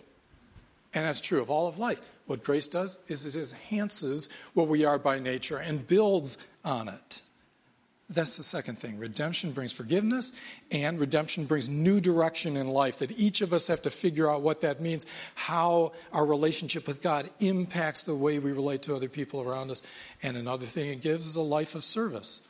And 0.94 1.04
that's 1.04 1.20
true 1.20 1.40
of 1.40 1.50
all 1.50 1.68
of 1.68 1.78
life. 1.78 2.00
What 2.26 2.44
grace 2.44 2.68
does 2.68 3.02
is 3.08 3.24
it 3.24 3.36
enhances 3.36 4.28
what 4.54 4.68
we 4.68 4.84
are 4.84 4.98
by 4.98 5.18
nature 5.18 5.58
and 5.58 5.86
builds 5.86 6.38
on 6.64 6.88
it. 6.88 7.22
That's 8.12 8.36
the 8.36 8.42
second 8.42 8.76
thing. 8.76 8.98
Redemption 8.98 9.52
brings 9.52 9.72
forgiveness, 9.72 10.32
and 10.72 10.98
redemption 10.98 11.44
brings 11.44 11.68
new 11.68 12.00
direction 12.00 12.56
in 12.56 12.66
life 12.66 12.98
that 12.98 13.16
each 13.16 13.40
of 13.40 13.52
us 13.52 13.68
have 13.68 13.82
to 13.82 13.90
figure 13.90 14.28
out 14.28 14.42
what 14.42 14.62
that 14.62 14.80
means, 14.80 15.06
how 15.36 15.92
our 16.12 16.26
relationship 16.26 16.88
with 16.88 17.02
God 17.02 17.30
impacts 17.38 18.02
the 18.02 18.16
way 18.16 18.40
we 18.40 18.50
relate 18.50 18.82
to 18.82 18.96
other 18.96 19.08
people 19.08 19.40
around 19.40 19.70
us. 19.70 19.84
And 20.24 20.36
another 20.36 20.66
thing 20.66 20.90
it 20.90 21.02
gives 21.02 21.24
is 21.24 21.36
a 21.36 21.40
life 21.40 21.76
of 21.76 21.84
service. 21.84 22.42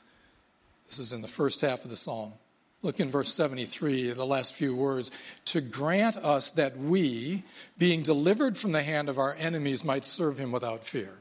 This 0.86 0.98
is 0.98 1.12
in 1.12 1.20
the 1.20 1.28
first 1.28 1.60
half 1.60 1.84
of 1.84 1.90
the 1.90 1.96
psalm. 1.96 2.32
Look 2.80 2.98
in 2.98 3.10
verse 3.10 3.32
73, 3.34 4.12
the 4.12 4.24
last 4.24 4.54
few 4.54 4.74
words. 4.74 5.12
To 5.46 5.60
grant 5.60 6.16
us 6.16 6.50
that 6.52 6.78
we, 6.78 7.44
being 7.76 8.00
delivered 8.00 8.56
from 8.56 8.72
the 8.72 8.82
hand 8.82 9.10
of 9.10 9.18
our 9.18 9.36
enemies, 9.38 9.84
might 9.84 10.06
serve 10.06 10.38
him 10.38 10.52
without 10.52 10.84
fear. 10.84 11.19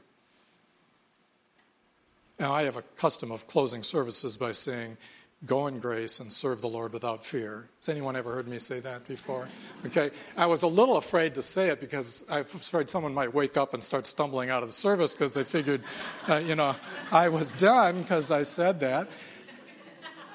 Now, 2.40 2.54
I 2.54 2.62
have 2.62 2.78
a 2.78 2.82
custom 2.96 3.30
of 3.30 3.46
closing 3.46 3.82
services 3.82 4.38
by 4.38 4.52
saying, 4.52 4.96
Go 5.44 5.66
in 5.66 5.78
grace 5.78 6.20
and 6.20 6.32
serve 6.32 6.62
the 6.62 6.68
Lord 6.68 6.92
without 6.92 7.24
fear. 7.24 7.68
Has 7.78 7.88
anyone 7.90 8.16
ever 8.16 8.34
heard 8.34 8.48
me 8.48 8.58
say 8.58 8.80
that 8.80 9.06
before? 9.06 9.46
Okay. 9.86 10.10
I 10.36 10.46
was 10.46 10.62
a 10.62 10.66
little 10.66 10.96
afraid 10.98 11.34
to 11.34 11.42
say 11.42 11.68
it 11.68 11.80
because 11.80 12.24
I 12.30 12.40
was 12.40 12.54
afraid 12.54 12.90
someone 12.90 13.14
might 13.14 13.32
wake 13.32 13.56
up 13.56 13.72
and 13.72 13.82
start 13.82 14.06
stumbling 14.06 14.50
out 14.50 14.62
of 14.62 14.68
the 14.68 14.74
service 14.74 15.14
because 15.14 15.32
they 15.32 15.44
figured, 15.44 15.82
uh, 16.28 16.36
you 16.36 16.54
know, 16.54 16.76
I 17.10 17.28
was 17.28 17.50
done 17.52 18.02
because 18.02 18.30
I 18.30 18.42
said 18.42 18.80
that. 18.80 19.08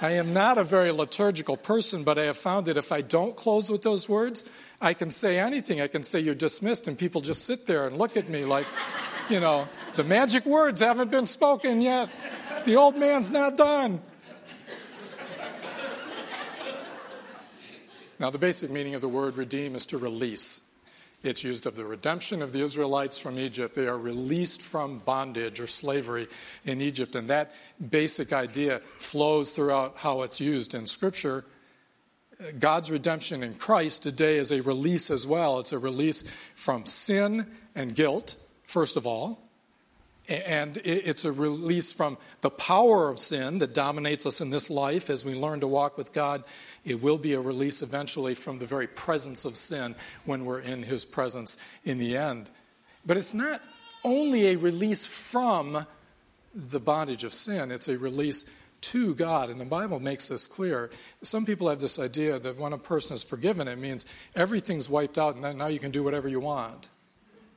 I 0.01 0.11
am 0.11 0.33
not 0.33 0.57
a 0.57 0.63
very 0.63 0.91
liturgical 0.91 1.57
person, 1.57 2.03
but 2.03 2.19
I 2.19 2.23
have 2.23 2.37
found 2.37 2.65
that 2.65 2.77
if 2.77 2.91
I 2.91 3.01
don't 3.01 3.35
close 3.35 3.69
with 3.69 3.81
those 3.81 4.09
words, 4.09 4.49
I 4.81 4.93
can 4.93 5.09
say 5.09 5.39
anything. 5.39 5.79
I 5.79 5.87
can 5.87 6.03
say 6.03 6.19
you're 6.19 6.35
dismissed, 6.35 6.87
and 6.87 6.97
people 6.97 7.21
just 7.21 7.45
sit 7.45 7.65
there 7.65 7.87
and 7.87 7.97
look 7.97 8.17
at 8.17 8.27
me 8.27 8.45
like, 8.45 8.67
you 9.29 9.39
know, 9.39 9.67
the 9.95 10.03
magic 10.03 10.45
words 10.45 10.81
haven't 10.81 11.11
been 11.11 11.25
spoken 11.25 11.81
yet. 11.81 12.09
The 12.65 12.75
old 12.75 12.97
man's 12.97 13.31
not 13.31 13.57
done. 13.57 14.01
Now, 18.17 18.29
the 18.29 18.38
basic 18.38 18.71
meaning 18.71 18.95
of 18.95 19.01
the 19.01 19.09
word 19.09 19.35
redeem 19.35 19.75
is 19.75 19.85
to 19.88 19.97
release. 19.97 20.61
It's 21.21 21.43
used 21.43 21.65
of 21.65 21.75
the 21.75 21.85
redemption 21.85 22.41
of 22.41 22.53
the 22.53 22.61
Israelites 22.61 23.17
from 23.17 23.39
Egypt. 23.39 23.75
They 23.75 23.88
are 23.88 23.97
released 23.97 24.61
from 24.61 24.99
bondage 24.99 25.59
or 25.59 25.67
slavery 25.67 26.27
in 26.63 26.81
Egypt. 26.81 27.15
And 27.15 27.27
that 27.29 27.53
basic 27.89 28.31
idea 28.31 28.79
flows 28.99 29.51
throughout 29.51 29.97
how 29.97 30.21
it's 30.21 30.39
used 30.39 30.75
in 30.75 30.85
Scripture. 30.85 31.43
God's 32.59 32.91
redemption 32.91 33.43
in 33.43 33.55
Christ 33.55 34.03
today 34.03 34.38
is 34.38 34.51
a 34.51 34.61
release 34.61 35.09
as 35.09 35.25
well. 35.25 35.59
It's 35.59 35.73
a 35.73 35.79
release 35.79 36.31
from 36.53 36.85
sin 36.85 37.47
and 37.75 37.95
guilt, 37.95 38.35
first 38.65 38.97
of 38.97 39.06
all. 39.06 39.41
And 40.28 40.78
it's 40.84 41.23
a 41.23 41.32
release 41.32 41.93
from 41.93 42.17
the 42.41 42.49
power 42.49 43.10
of 43.10 43.19
sin 43.19 43.60
that 43.60 43.75
dominates 43.75 44.25
us 44.25 44.41
in 44.41 44.49
this 44.49 44.71
life 44.71 45.12
as 45.12 45.23
we 45.23 45.36
learn 45.36 45.60
to 45.60 45.67
walk 45.67 45.99
with 45.99 46.13
God. 46.13 46.43
It 46.84 46.99
will 46.99 47.19
be 47.19 47.34
a 47.34 47.39
release 47.39 47.84
eventually 47.84 48.34
from 48.34 48.58
the 48.58 48.65
very 48.65 48.88
presence 48.88 49.45
of 49.45 49.56
sin 49.56 49.95
when 50.25 50.43
we're 50.45 50.62
in 50.62 50.82
His 50.82 51.06
presence 51.06 51.60
in 51.84 51.99
the 51.99 52.17
end. 52.17 52.49
But 53.06 53.17
it's 53.17 53.36
not 53.36 53.62
only 54.04 54.47
a 54.47 54.56
release 54.56 55.06
from 55.06 55.86
the 56.56 56.80
bondage 56.80 57.23
of 57.23 57.34
sin, 57.34 57.69
it's 57.69 57.88
a 57.88 57.99
release 57.99 58.49
to 58.82 59.13
God. 59.13 59.51
And 59.51 59.62
the 59.62 59.65
Bible 59.65 59.99
makes 59.99 60.30
this 60.30 60.47
clear. 60.47 60.89
Some 61.21 61.45
people 61.45 61.69
have 61.69 61.80
this 61.80 61.99
idea 61.99 62.39
that 62.39 62.58
when 62.58 62.73
a 62.73 62.80
person 62.80 63.13
is 63.13 63.23
forgiven, 63.23 63.67
it 63.67 63.78
means 63.78 64.08
everything's 64.36 64.89
wiped 64.89 65.19
out 65.19 65.36
and 65.36 65.58
now 65.58 65.67
you 65.67 65.80
can 65.80 65.91
do 65.91 66.04
whatever 66.04 66.28
you 66.28 66.39
want. 66.39 66.89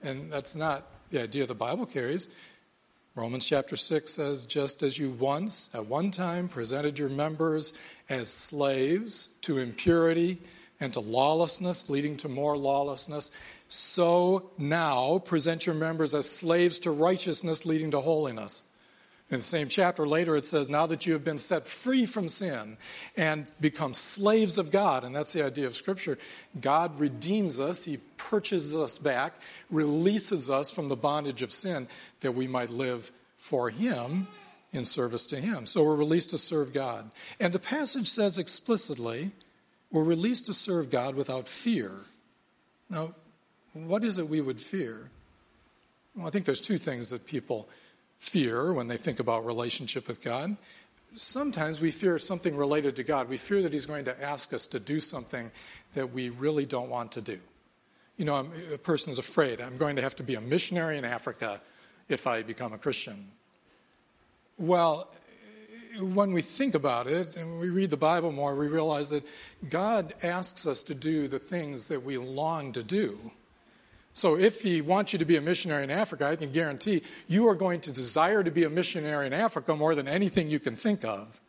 And 0.03 0.31
that's 0.31 0.55
not 0.55 0.87
the 1.11 1.23
idea 1.23 1.47
the 1.47 1.55
Bible 1.55 1.87
carries. 1.87 2.29
Romans 3.15 3.45
chapter 3.45 3.75
6 3.75 4.13
says, 4.13 4.45
just 4.45 4.83
as 4.83 4.99
you 4.99 5.11
once, 5.11 5.75
at 5.75 5.87
one 5.87 6.11
time, 6.11 6.49
presented 6.49 6.99
your 6.99 7.09
members 7.09 7.73
as 8.09 8.33
slaves 8.33 9.29
to 9.43 9.59
impurity 9.59 10.39
and 10.81 10.93
to 10.93 11.01
lawlessness, 11.01 11.91
leading 11.91 12.17
to 12.19 12.29
more 12.29 12.57
lawlessness, 12.57 13.33
so 13.67 14.51
now 14.57 15.19
present 15.19 15.67
your 15.67 15.75
members 15.75 16.15
as 16.15 16.31
slaves 16.31 16.79
to 16.81 16.91
righteousness, 16.91 17.67
leading 17.67 17.91
to 17.91 18.01
holiness. 18.01 18.63
In 19.31 19.39
the 19.39 19.43
same 19.43 19.69
chapter 19.69 20.07
later, 20.07 20.37
it 20.37 20.47
says, 20.47 20.71
Now 20.71 20.87
that 20.87 21.07
you 21.07 21.13
have 21.13 21.25
been 21.25 21.39
set 21.39 21.67
free 21.69 22.07
from 22.07 22.31
sin 22.31 22.79
and 23.15 23.47
become 23.61 23.93
slaves 23.93 24.57
of 24.57 24.71
God, 24.71 25.05
and 25.05 25.15
that's 25.15 25.35
the 25.35 25.45
idea 25.45 25.67
of 25.67 25.77
Scripture, 25.77 26.17
God 26.59 26.99
redeems 26.99 27.61
us, 27.61 27.85
He 27.85 27.99
purchases 28.17 28.75
us 28.75 28.97
back, 28.97 29.35
releases 29.71 30.49
us 30.49 30.73
from 30.73 30.89
the 30.89 30.97
bondage 30.97 31.43
of 31.43 31.53
sin 31.53 31.89
that 32.21 32.33
we 32.33 32.47
might 32.47 32.71
live 32.71 33.11
for 33.37 33.69
Him 33.69 34.27
in 34.73 34.85
service 34.85 35.27
to 35.27 35.37
Him. 35.37 35.67
So 35.67 35.85
we're 35.85 35.95
released 35.95 36.31
to 36.31 36.39
serve 36.39 36.73
God. 36.73 37.11
And 37.39 37.53
the 37.53 37.59
passage 37.59 38.07
says 38.07 38.39
explicitly, 38.39 39.33
we're 39.91 40.05
released 40.05 40.47
to 40.47 40.55
serve 40.55 40.91
God 40.91 41.15
without 41.15 41.49
fear. 41.49 41.93
Now, 42.89 43.15
what 43.75 44.05
is 44.05 44.19
it 44.19 44.29
we 44.29 44.41
would 44.41 44.61
fear? 44.61 45.11
Well, 46.17 46.27
I 46.27 46.31
think 46.31 46.47
there's 46.47 46.61
two 46.61 46.79
things 46.79 47.11
that 47.11 47.27
people 47.27 47.69
fear 48.19 48.73
when 48.73 48.89
they 48.89 48.97
think 48.97 49.21
about 49.21 49.47
relationship 49.47 50.09
with 50.09 50.23
God. 50.23 50.57
Sometimes 51.15 51.81
we 51.81 51.91
fear 51.91 52.19
something 52.19 52.57
related 52.57 52.97
to 52.97 53.05
God. 53.05 53.29
We 53.29 53.39
fear 53.39 53.63
that 53.63 53.73
He's 53.73 53.87
going 53.87 54.05
to 54.05 54.23
ask 54.23 54.53
us 54.53 54.67
to 54.69 54.81
do 54.81 55.01
something 55.01 55.51
that 55.95 56.13
we 56.13 56.29
really 56.29 56.67
don't 56.67 56.91
want 56.91 57.13
to 57.13 57.21
do. 57.21 57.39
You 58.17 58.25
know, 58.25 58.49
a 58.75 58.79
person 58.79 59.11
is 59.11 59.19
afraid, 59.19 59.61
I'm 59.61 59.77
going 59.77 59.97
to 59.97 60.03
have 60.03 60.17
to 60.17 60.23
be 60.23 60.35
a 60.35 60.41
missionary 60.41 60.99
in 60.99 61.05
Africa 61.05 61.61
if 62.09 62.27
I 62.27 62.43
become 62.43 62.73
a 62.73 62.79
Christian. 62.79 63.29
Well, 64.59 65.09
when 66.01 66.33
we 66.33 66.43
think 66.43 66.75
about 66.75 67.07
it 67.07 67.37
and 67.37 67.61
we 67.61 67.71
read 67.71 67.91
the 67.91 67.97
Bible 67.97 68.33
more, 68.33 68.55
we 68.57 68.69
realize 68.69 69.11
that 69.11 69.25
God 69.69 70.15
asks 70.23 70.67
us 70.67 70.83
to 70.85 70.95
do 70.95 71.29
the 71.29 71.39
things 71.39 71.89
that 71.89 72.03
we 72.03 72.19
long 72.19 72.73
to 72.73 72.83
do. 72.83 73.33
So 74.19 74.37
if 74.37 74.63
he 74.63 74.81
wants 74.81 75.13
you 75.13 75.19
to 75.21 75.25
be 75.25 75.37
a 75.37 75.41
missionary 75.41 75.85
in 75.85 75.93
Africa, 75.93 76.27
I 76.27 76.35
can 76.35 76.51
guarantee 76.51 77.03
you 77.29 77.49
are 77.49 77.55
going 77.55 77.79
to 77.83 77.93
desire 77.93 78.43
to 78.43 78.51
be 78.51 78.65
a 78.65 78.71
missionary 78.71 79.29
in 79.29 79.33
Africa 79.33 79.77
more 79.77 79.95
than 79.95 80.09
anything 80.09 80.51
you 80.51 80.59
can 80.59 80.75
think 80.75 81.05
of. 81.05 81.41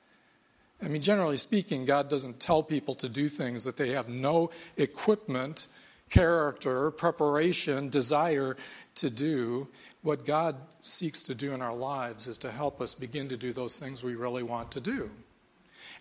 I 0.79 0.87
mean, 0.87 1.01
generally 1.01 1.37
speaking, 1.37 1.83
God 1.83 2.11
doesn't 2.11 2.39
tell 2.39 2.61
people 2.61 2.93
to 2.95 3.09
do 3.09 3.27
things 3.27 3.63
that 3.63 3.77
they 3.77 3.89
have 3.93 4.07
no 4.07 4.51
equipment, 4.77 5.67
character, 6.11 6.91
preparation, 6.91 7.89
desire 7.89 8.55
to 8.95 9.09
do. 9.09 9.67
What 10.03 10.23
God 10.23 10.55
seeks 10.79 11.23
to 11.23 11.33
do 11.33 11.53
in 11.53 11.63
our 11.63 11.75
lives 11.75 12.27
is 12.27 12.37
to 12.37 12.51
help 12.51 12.81
us 12.81 12.93
begin 12.93 13.29
to 13.29 13.37
do 13.37 13.51
those 13.51 13.79
things 13.79 14.03
we 14.03 14.13
really 14.13 14.43
want 14.43 14.71
to 14.73 14.79
do. 14.79 15.09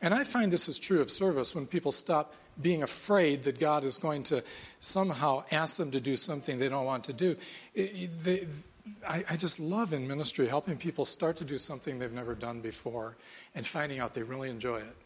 And 0.03 0.13
I 0.13 0.23
find 0.23 0.53
this 0.53 0.69
is 0.69 0.79
true 0.79 1.01
of 1.01 1.11
service 1.11 1.55
when 1.55 1.67
people 1.67 1.93
stop 1.93 2.35
being 2.61 2.83
afraid 2.83 3.45
that 3.45 3.59
God 3.59 3.85
is 3.85 3.99
going 3.99 4.23
to 4.25 4.43
somehow 4.81 5.45
ask 5.51 5.77
them 5.77 5.91
to 5.93 6.01
do 6.01 6.17
something 6.17 6.59
they 6.59 6.69
don't 6.69 6.85
want 6.85 7.05
to 7.05 7.13
do. 7.13 7.37
It, 7.75 8.19
they, 8.19 8.47
I, 9.07 9.25
I 9.31 9.37
just 9.37 9.61
love 9.61 9.93
in 9.93 10.09
ministry 10.09 10.49
helping 10.49 10.77
people 10.77 11.05
start 11.05 11.37
to 11.37 11.45
do 11.45 11.59
something 11.59 11.99
they've 11.99 12.13
never 12.13 12.35
done 12.35 12.61
before 12.61 13.17
and 13.55 13.67
finding 13.67 14.01
out 14.01 14.15
they 14.15 14.23
really 14.23 14.51
enjoy 14.51 14.79
it. 14.79 14.97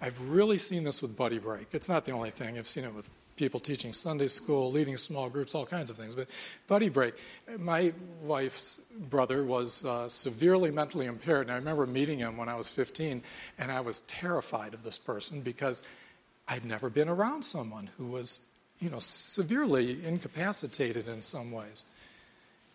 I've 0.00 0.20
really 0.30 0.58
seen 0.58 0.84
this 0.84 1.02
with 1.02 1.16
Buddy 1.16 1.38
Break. 1.38 1.68
It's 1.72 1.88
not 1.88 2.06
the 2.06 2.12
only 2.12 2.30
thing. 2.30 2.58
I've 2.58 2.66
seen 2.66 2.84
it 2.84 2.94
with 2.94 3.10
people 3.36 3.60
teaching 3.60 3.92
Sunday 3.92 4.28
school, 4.28 4.70
leading 4.70 4.96
small 4.96 5.30
groups, 5.30 5.54
all 5.54 5.66
kinds 5.66 5.90
of 5.90 5.96
things. 5.96 6.14
But 6.14 6.28
Buddy 6.68 6.88
Break, 6.88 7.14
my 7.58 7.92
wife's 8.22 8.80
brother 8.98 9.44
was 9.44 9.84
uh, 9.84 10.08
severely 10.08 10.70
mentally 10.70 11.06
impaired, 11.06 11.46
and 11.46 11.52
I 11.52 11.56
remember 11.56 11.86
meeting 11.86 12.18
him 12.18 12.36
when 12.36 12.48
I 12.50 12.56
was 12.56 12.70
15, 12.70 13.22
and 13.58 13.72
I 13.72 13.80
was 13.80 14.00
terrified 14.02 14.74
of 14.74 14.84
this 14.84 14.98
person 14.98 15.40
because 15.40 15.82
I'd 16.50 16.64
never 16.64 16.90
been 16.90 17.08
around 17.08 17.44
someone 17.44 17.90
who 17.96 18.06
was, 18.06 18.46
you 18.80 18.90
know, 18.90 18.98
severely 18.98 20.04
incapacitated 20.04 21.06
in 21.06 21.22
some 21.22 21.52
ways. 21.52 21.84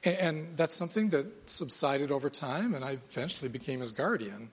And 0.05 0.55
that's 0.55 0.73
something 0.73 1.09
that 1.09 1.49
subsided 1.49 2.09
over 2.09 2.29
time, 2.29 2.73
and 2.73 2.85
I 2.85 2.91
eventually 2.91 3.49
became 3.49 3.81
his 3.81 3.91
guardian. 3.91 4.51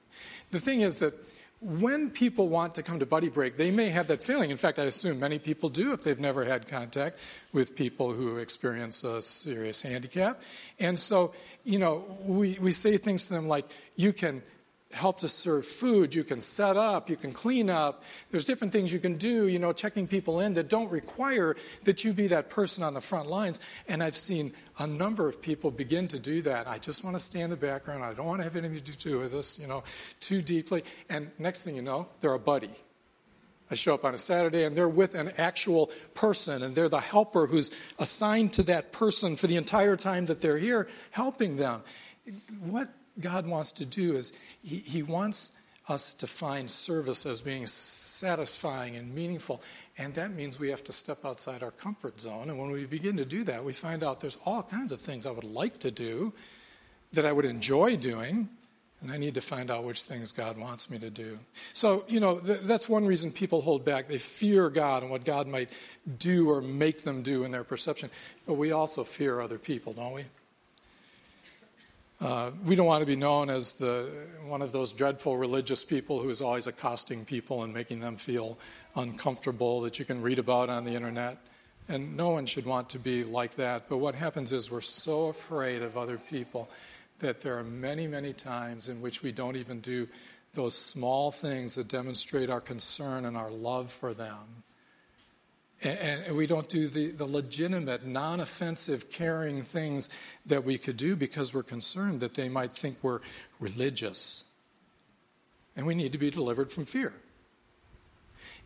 The 0.50 0.58
thing 0.58 0.80
is 0.80 0.96
that 0.98 1.14
when 1.60 2.10
people 2.10 2.48
want 2.48 2.74
to 2.74 2.82
come 2.82 2.98
to 2.98 3.06
Buddy 3.06 3.28
Break, 3.28 3.56
they 3.56 3.70
may 3.70 3.90
have 3.90 4.08
that 4.08 4.20
feeling. 4.20 4.50
In 4.50 4.56
fact, 4.56 4.80
I 4.80 4.84
assume 4.84 5.20
many 5.20 5.38
people 5.38 5.68
do 5.68 5.92
if 5.92 6.02
they've 6.02 6.18
never 6.18 6.44
had 6.44 6.66
contact 6.66 7.20
with 7.52 7.76
people 7.76 8.12
who 8.12 8.38
experience 8.38 9.04
a 9.04 9.22
serious 9.22 9.82
handicap. 9.82 10.42
And 10.80 10.98
so, 10.98 11.32
you 11.62 11.78
know, 11.78 12.04
we, 12.24 12.58
we 12.60 12.72
say 12.72 12.96
things 12.96 13.28
to 13.28 13.34
them 13.34 13.46
like, 13.46 13.66
you 13.94 14.12
can 14.12 14.42
help 14.94 15.18
to 15.18 15.28
serve 15.28 15.66
food, 15.66 16.14
you 16.14 16.24
can 16.24 16.40
set 16.40 16.76
up, 16.76 17.08
you 17.08 17.16
can 17.16 17.32
clean 17.32 17.70
up. 17.70 18.02
There's 18.30 18.44
different 18.44 18.72
things 18.72 18.92
you 18.92 18.98
can 18.98 19.16
do, 19.16 19.48
you 19.48 19.58
know, 19.58 19.72
checking 19.72 20.06
people 20.06 20.40
in 20.40 20.54
that 20.54 20.68
don't 20.68 20.90
require 20.90 21.56
that 21.84 22.04
you 22.04 22.12
be 22.12 22.26
that 22.28 22.50
person 22.50 22.84
on 22.84 22.94
the 22.94 23.00
front 23.00 23.28
lines. 23.28 23.60
And 23.88 24.02
I've 24.02 24.16
seen 24.16 24.52
a 24.78 24.86
number 24.86 25.28
of 25.28 25.40
people 25.40 25.70
begin 25.70 26.08
to 26.08 26.18
do 26.18 26.42
that. 26.42 26.68
I 26.68 26.78
just 26.78 27.04
want 27.04 27.16
to 27.16 27.20
stay 27.20 27.40
in 27.40 27.50
the 27.50 27.56
background. 27.56 28.04
I 28.04 28.14
don't 28.14 28.26
want 28.26 28.40
to 28.40 28.44
have 28.44 28.56
anything 28.56 28.82
to 28.82 28.98
do 28.98 29.18
with 29.18 29.32
this, 29.32 29.58
you 29.58 29.66
know, 29.66 29.84
too 30.20 30.42
deeply. 30.42 30.84
And 31.08 31.30
next 31.38 31.64
thing 31.64 31.76
you 31.76 31.82
know, 31.82 32.08
they're 32.20 32.34
a 32.34 32.38
buddy. 32.38 32.70
I 33.70 33.74
show 33.74 33.94
up 33.94 34.04
on 34.04 34.14
a 34.14 34.18
Saturday 34.18 34.64
and 34.64 34.76
they're 34.76 34.86
with 34.86 35.14
an 35.14 35.32
actual 35.38 35.90
person 36.12 36.62
and 36.62 36.74
they're 36.74 36.90
the 36.90 37.00
helper 37.00 37.46
who's 37.46 37.70
assigned 37.98 38.52
to 38.54 38.62
that 38.64 38.92
person 38.92 39.34
for 39.34 39.46
the 39.46 39.56
entire 39.56 39.96
time 39.96 40.26
that 40.26 40.42
they're 40.42 40.58
here, 40.58 40.88
helping 41.10 41.56
them. 41.56 41.82
What 42.60 42.90
God 43.20 43.46
wants 43.46 43.72
to 43.72 43.84
do 43.84 44.14
is 44.14 44.38
He, 44.62 44.76
he 44.78 45.02
wants 45.02 45.56
us 45.88 46.14
to 46.14 46.26
find 46.26 46.70
service 46.70 47.26
as 47.26 47.40
being 47.40 47.66
satisfying 47.66 48.96
and 48.96 49.14
meaningful. 49.14 49.62
And 49.98 50.14
that 50.14 50.32
means 50.32 50.58
we 50.58 50.70
have 50.70 50.84
to 50.84 50.92
step 50.92 51.24
outside 51.24 51.62
our 51.62 51.70
comfort 51.72 52.20
zone. 52.20 52.48
And 52.48 52.58
when 52.58 52.70
we 52.70 52.84
begin 52.84 53.16
to 53.16 53.24
do 53.24 53.44
that, 53.44 53.64
we 53.64 53.72
find 53.72 54.04
out 54.04 54.20
there's 54.20 54.38
all 54.46 54.62
kinds 54.62 54.92
of 54.92 55.00
things 55.00 55.26
I 55.26 55.32
would 55.32 55.44
like 55.44 55.78
to 55.78 55.90
do 55.90 56.32
that 57.12 57.26
I 57.26 57.32
would 57.32 57.44
enjoy 57.44 57.96
doing. 57.96 58.48
And 59.02 59.10
I 59.10 59.16
need 59.16 59.34
to 59.34 59.40
find 59.40 59.68
out 59.68 59.82
which 59.82 60.04
things 60.04 60.30
God 60.30 60.56
wants 60.56 60.88
me 60.88 60.96
to 61.00 61.10
do. 61.10 61.40
So, 61.72 62.04
you 62.06 62.20
know, 62.20 62.38
th- 62.38 62.60
that's 62.60 62.88
one 62.88 63.04
reason 63.04 63.32
people 63.32 63.60
hold 63.60 63.84
back. 63.84 64.06
They 64.06 64.18
fear 64.18 64.70
God 64.70 65.02
and 65.02 65.10
what 65.10 65.24
God 65.24 65.48
might 65.48 65.70
do 66.18 66.48
or 66.48 66.60
make 66.60 67.02
them 67.02 67.22
do 67.22 67.42
in 67.42 67.50
their 67.50 67.64
perception. 67.64 68.10
But 68.46 68.54
we 68.54 68.70
also 68.70 69.02
fear 69.02 69.40
other 69.40 69.58
people, 69.58 69.92
don't 69.92 70.12
we? 70.12 70.24
Uh, 72.22 72.52
we 72.64 72.76
don't 72.76 72.86
want 72.86 73.00
to 73.00 73.06
be 73.06 73.16
known 73.16 73.50
as 73.50 73.72
the 73.72 74.08
one 74.46 74.62
of 74.62 74.70
those 74.70 74.92
dreadful 74.92 75.36
religious 75.36 75.84
people 75.84 76.20
who 76.20 76.30
is 76.30 76.40
always 76.40 76.68
accosting 76.68 77.24
people 77.24 77.64
and 77.64 77.74
making 77.74 77.98
them 77.98 78.14
feel 78.14 78.56
uncomfortable 78.94 79.80
that 79.80 79.98
you 79.98 80.04
can 80.04 80.22
read 80.22 80.38
about 80.38 80.70
on 80.70 80.84
the 80.84 80.92
internet. 80.94 81.38
And 81.88 82.16
no 82.16 82.30
one 82.30 82.46
should 82.46 82.64
want 82.64 82.90
to 82.90 83.00
be 83.00 83.24
like 83.24 83.56
that. 83.56 83.88
But 83.88 83.96
what 83.96 84.14
happens 84.14 84.52
is 84.52 84.70
we're 84.70 84.80
so 84.80 85.26
afraid 85.26 85.82
of 85.82 85.96
other 85.96 86.16
people 86.16 86.70
that 87.18 87.40
there 87.40 87.58
are 87.58 87.64
many, 87.64 88.06
many 88.06 88.32
times 88.32 88.88
in 88.88 89.00
which 89.00 89.24
we 89.24 89.32
don't 89.32 89.56
even 89.56 89.80
do 89.80 90.06
those 90.54 90.76
small 90.76 91.32
things 91.32 91.74
that 91.74 91.88
demonstrate 91.88 92.50
our 92.50 92.60
concern 92.60 93.24
and 93.24 93.36
our 93.36 93.50
love 93.50 93.90
for 93.90 94.14
them. 94.14 94.62
And, 95.84 96.36
we 96.36 96.46
don't 96.46 96.68
do 96.68 96.86
the, 96.86 97.10
the 97.10 97.26
legitimate, 97.26 98.06
non 98.06 98.40
offensive, 98.40 99.10
caring 99.10 99.62
things 99.62 100.08
that 100.46 100.64
we 100.64 100.78
could 100.78 100.96
do 100.96 101.16
because 101.16 101.52
we're 101.52 101.62
concerned 101.62 102.20
that 102.20 102.34
they 102.34 102.48
might 102.48 102.72
think 102.72 102.98
we're 103.02 103.20
religious. 103.58 104.44
And 105.76 105.86
we 105.86 105.94
need 105.94 106.12
to 106.12 106.18
be 106.18 106.30
delivered 106.30 106.70
from 106.70 106.84
fear 106.84 107.14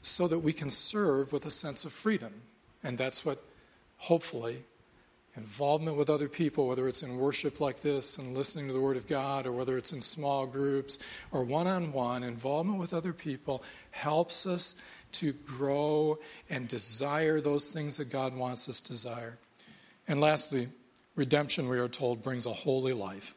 so 0.03 0.29
that 0.29 0.41
we 0.41 0.53
can 0.53 0.71
serve 0.71 1.33
with 1.33 1.47
a 1.47 1.51
sense 1.51 1.85
of 1.85 1.93
freedom. 1.93 2.43
And 2.83 2.99
that's 2.99 3.25
what, 3.25 3.43
hopefully, 3.97 4.65
involvement 5.37 5.97
with 5.97 6.09
other 6.09 6.29
people, 6.29 6.67
whether 6.67 6.89
it's 6.89 7.03
in 7.03 7.19
worship 7.19 7.61
like 7.61 7.81
this 7.83 8.19
and 8.19 8.37
listening 8.37 8.67
to 8.67 8.73
the 8.73 8.81
Word 8.81 8.97
of 8.97 9.07
God, 9.07 9.47
or 9.47 9.53
whether 9.53 9.77
it's 9.77 9.93
in 9.93 10.03
small 10.03 10.47
groups 10.47 10.99
or 11.31 11.45
one 11.45 11.67
on 11.67 11.93
one, 11.93 12.23
involvement 12.23 12.79
with 12.79 12.95
other 12.95 13.13
people 13.13 13.63
helps 13.91 14.47
us 14.47 14.77
to 15.13 15.33
grow 15.33 16.19
and 16.51 16.69
desire 16.69 17.41
those 17.41 17.71
things 17.71 17.97
that 17.97 18.11
God 18.11 18.37
wants 18.37 18.69
us 18.69 18.81
to 18.83 18.93
desire. 18.93 19.39
And 20.09 20.21
lastly, 20.21 20.69
redemption, 21.15 21.69
we 21.69 21.79
are 21.79 21.89
told, 21.89 22.23
brings 22.23 22.47
a 22.47 22.53
holy 22.53 22.93
life. 22.93 23.35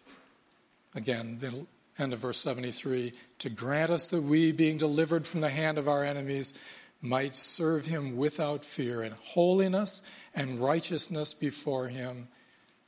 Again, 0.95 1.37
the 1.39 1.65
end 1.97 2.13
of 2.13 2.19
verse 2.19 2.37
73 2.37 3.13
to 3.39 3.49
grant 3.49 3.91
us 3.91 4.07
that 4.07 4.21
we, 4.21 4.51
being 4.51 4.77
delivered 4.77 5.27
from 5.27 5.41
the 5.41 5.49
hand 5.49 5.77
of 5.77 5.87
our 5.87 6.03
enemies, 6.03 6.53
might 7.01 7.33
serve 7.35 7.85
him 7.85 8.17
without 8.17 8.65
fear 8.65 9.03
in 9.03 9.13
holiness 9.21 10.01
and 10.35 10.59
righteousness 10.59 11.33
before 11.33 11.87
him 11.87 12.27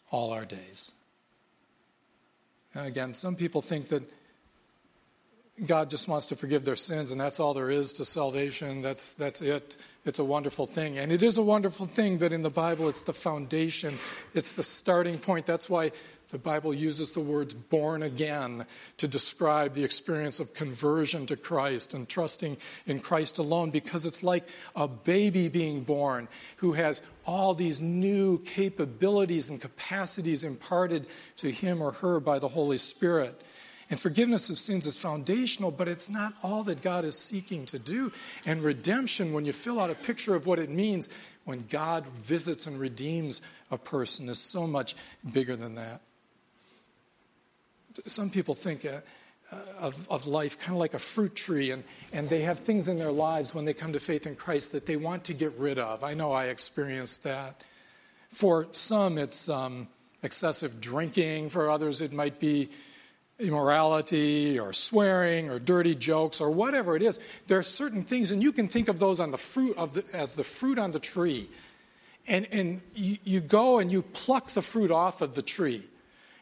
all 0.09 0.31
our 0.31 0.45
days. 0.45 0.91
And 2.73 2.87
again, 2.87 3.13
some 3.13 3.35
people 3.35 3.61
think 3.61 3.87
that 3.87 4.03
God 5.65 5.89
just 5.89 6.07
wants 6.07 6.25
to 6.27 6.35
forgive 6.35 6.65
their 6.65 6.75
sins, 6.75 7.11
and 7.11 7.19
that's 7.21 7.39
all 7.39 7.53
there 7.53 7.69
is 7.69 7.93
to 7.93 8.05
salvation. 8.05 8.81
That's, 8.81 9.15
that's 9.15 9.41
it. 9.41 9.77
It's 10.05 10.19
a 10.19 10.25
wonderful 10.25 10.65
thing. 10.65 10.97
And 10.97 11.11
it 11.11 11.21
is 11.21 11.37
a 11.37 11.43
wonderful 11.43 11.85
thing, 11.85 12.17
but 12.17 12.33
in 12.33 12.41
the 12.41 12.49
Bible, 12.49 12.89
it's 12.89 13.01
the 13.01 13.13
foundation, 13.13 13.99
it's 14.33 14.53
the 14.53 14.63
starting 14.63 15.19
point. 15.19 15.45
That's 15.45 15.69
why 15.69 15.91
the 16.31 16.39
Bible 16.39 16.73
uses 16.73 17.11
the 17.11 17.19
words 17.19 17.53
born 17.53 18.01
again 18.03 18.65
to 18.97 19.07
describe 19.07 19.73
the 19.73 19.83
experience 19.83 20.39
of 20.39 20.53
conversion 20.53 21.25
to 21.27 21.35
Christ 21.35 21.93
and 21.93 22.07
trusting 22.07 22.57
in 22.85 22.99
Christ 22.99 23.37
alone, 23.37 23.69
because 23.69 24.05
it's 24.05 24.23
like 24.23 24.47
a 24.75 24.87
baby 24.87 25.49
being 25.49 25.83
born 25.83 26.27
who 26.57 26.73
has 26.73 27.03
all 27.25 27.53
these 27.53 27.81
new 27.81 28.39
capabilities 28.39 29.49
and 29.49 29.59
capacities 29.59 30.43
imparted 30.43 31.05
to 31.37 31.51
him 31.51 31.81
or 31.81 31.91
her 31.91 32.19
by 32.19 32.39
the 32.39 32.47
Holy 32.47 32.77
Spirit. 32.77 33.39
And 33.89 33.99
forgiveness 33.99 34.49
of 34.49 34.57
sins 34.57 34.87
is 34.87 34.97
foundational, 34.97 35.69
but 35.69 35.89
it's 35.89 36.09
not 36.09 36.33
all 36.41 36.63
that 36.63 36.81
God 36.81 37.03
is 37.03 37.19
seeking 37.19 37.65
to 37.65 37.77
do. 37.77 38.13
And 38.45 38.63
redemption, 38.63 39.33
when 39.33 39.43
you 39.43 39.51
fill 39.51 39.81
out 39.81 39.89
a 39.89 39.95
picture 39.95 40.33
of 40.33 40.45
what 40.45 40.59
it 40.59 40.69
means, 40.69 41.09
when 41.43 41.65
God 41.69 42.07
visits 42.07 42.67
and 42.67 42.79
redeems 42.79 43.41
a 43.69 43.77
person, 43.77 44.29
is 44.29 44.39
so 44.39 44.65
much 44.65 44.95
bigger 45.33 45.57
than 45.57 45.75
that. 45.75 46.01
Some 48.05 48.29
people 48.29 48.53
think 48.53 48.85
uh, 48.85 49.01
of, 49.79 50.07
of 50.09 50.27
life 50.27 50.59
kind 50.59 50.73
of 50.73 50.79
like 50.79 50.93
a 50.93 50.99
fruit 50.99 51.35
tree, 51.35 51.71
and, 51.71 51.83
and 52.13 52.29
they 52.29 52.41
have 52.41 52.59
things 52.59 52.87
in 52.87 52.97
their 52.97 53.11
lives 53.11 53.53
when 53.53 53.65
they 53.65 53.73
come 53.73 53.93
to 53.93 53.99
faith 53.99 54.25
in 54.25 54.35
Christ 54.35 54.71
that 54.71 54.85
they 54.85 54.95
want 54.95 55.25
to 55.25 55.33
get 55.33 55.53
rid 55.57 55.77
of. 55.77 56.03
I 56.03 56.13
know 56.13 56.31
I 56.31 56.45
experienced 56.45 57.23
that. 57.23 57.61
For 58.29 58.67
some, 58.71 59.17
it's 59.17 59.49
um, 59.49 59.87
excessive 60.23 60.79
drinking, 60.79 61.49
for 61.49 61.69
others, 61.69 62.01
it 62.01 62.13
might 62.13 62.39
be 62.39 62.69
immorality 63.39 64.59
or 64.59 64.71
swearing 64.71 65.49
or 65.49 65.59
dirty 65.59 65.95
jokes 65.95 66.39
or 66.39 66.51
whatever 66.51 66.95
it 66.95 67.01
is. 67.01 67.19
There 67.47 67.57
are 67.57 67.63
certain 67.63 68.03
things, 68.03 68.31
and 68.31 68.41
you 68.41 68.51
can 68.51 68.67
think 68.67 68.87
of 68.87 68.99
those 68.99 69.19
on 69.19 69.31
the 69.31 69.37
fruit 69.37 69.75
of 69.77 69.93
the, 69.93 70.05
as 70.13 70.33
the 70.33 70.43
fruit 70.43 70.77
on 70.77 70.91
the 70.91 70.99
tree. 70.99 71.49
And, 72.27 72.47
and 72.51 72.81
you, 72.93 73.17
you 73.23 73.41
go 73.41 73.79
and 73.79 73.91
you 73.91 74.03
pluck 74.03 74.49
the 74.51 74.61
fruit 74.61 74.91
off 74.91 75.21
of 75.21 75.33
the 75.33 75.41
tree. 75.41 75.83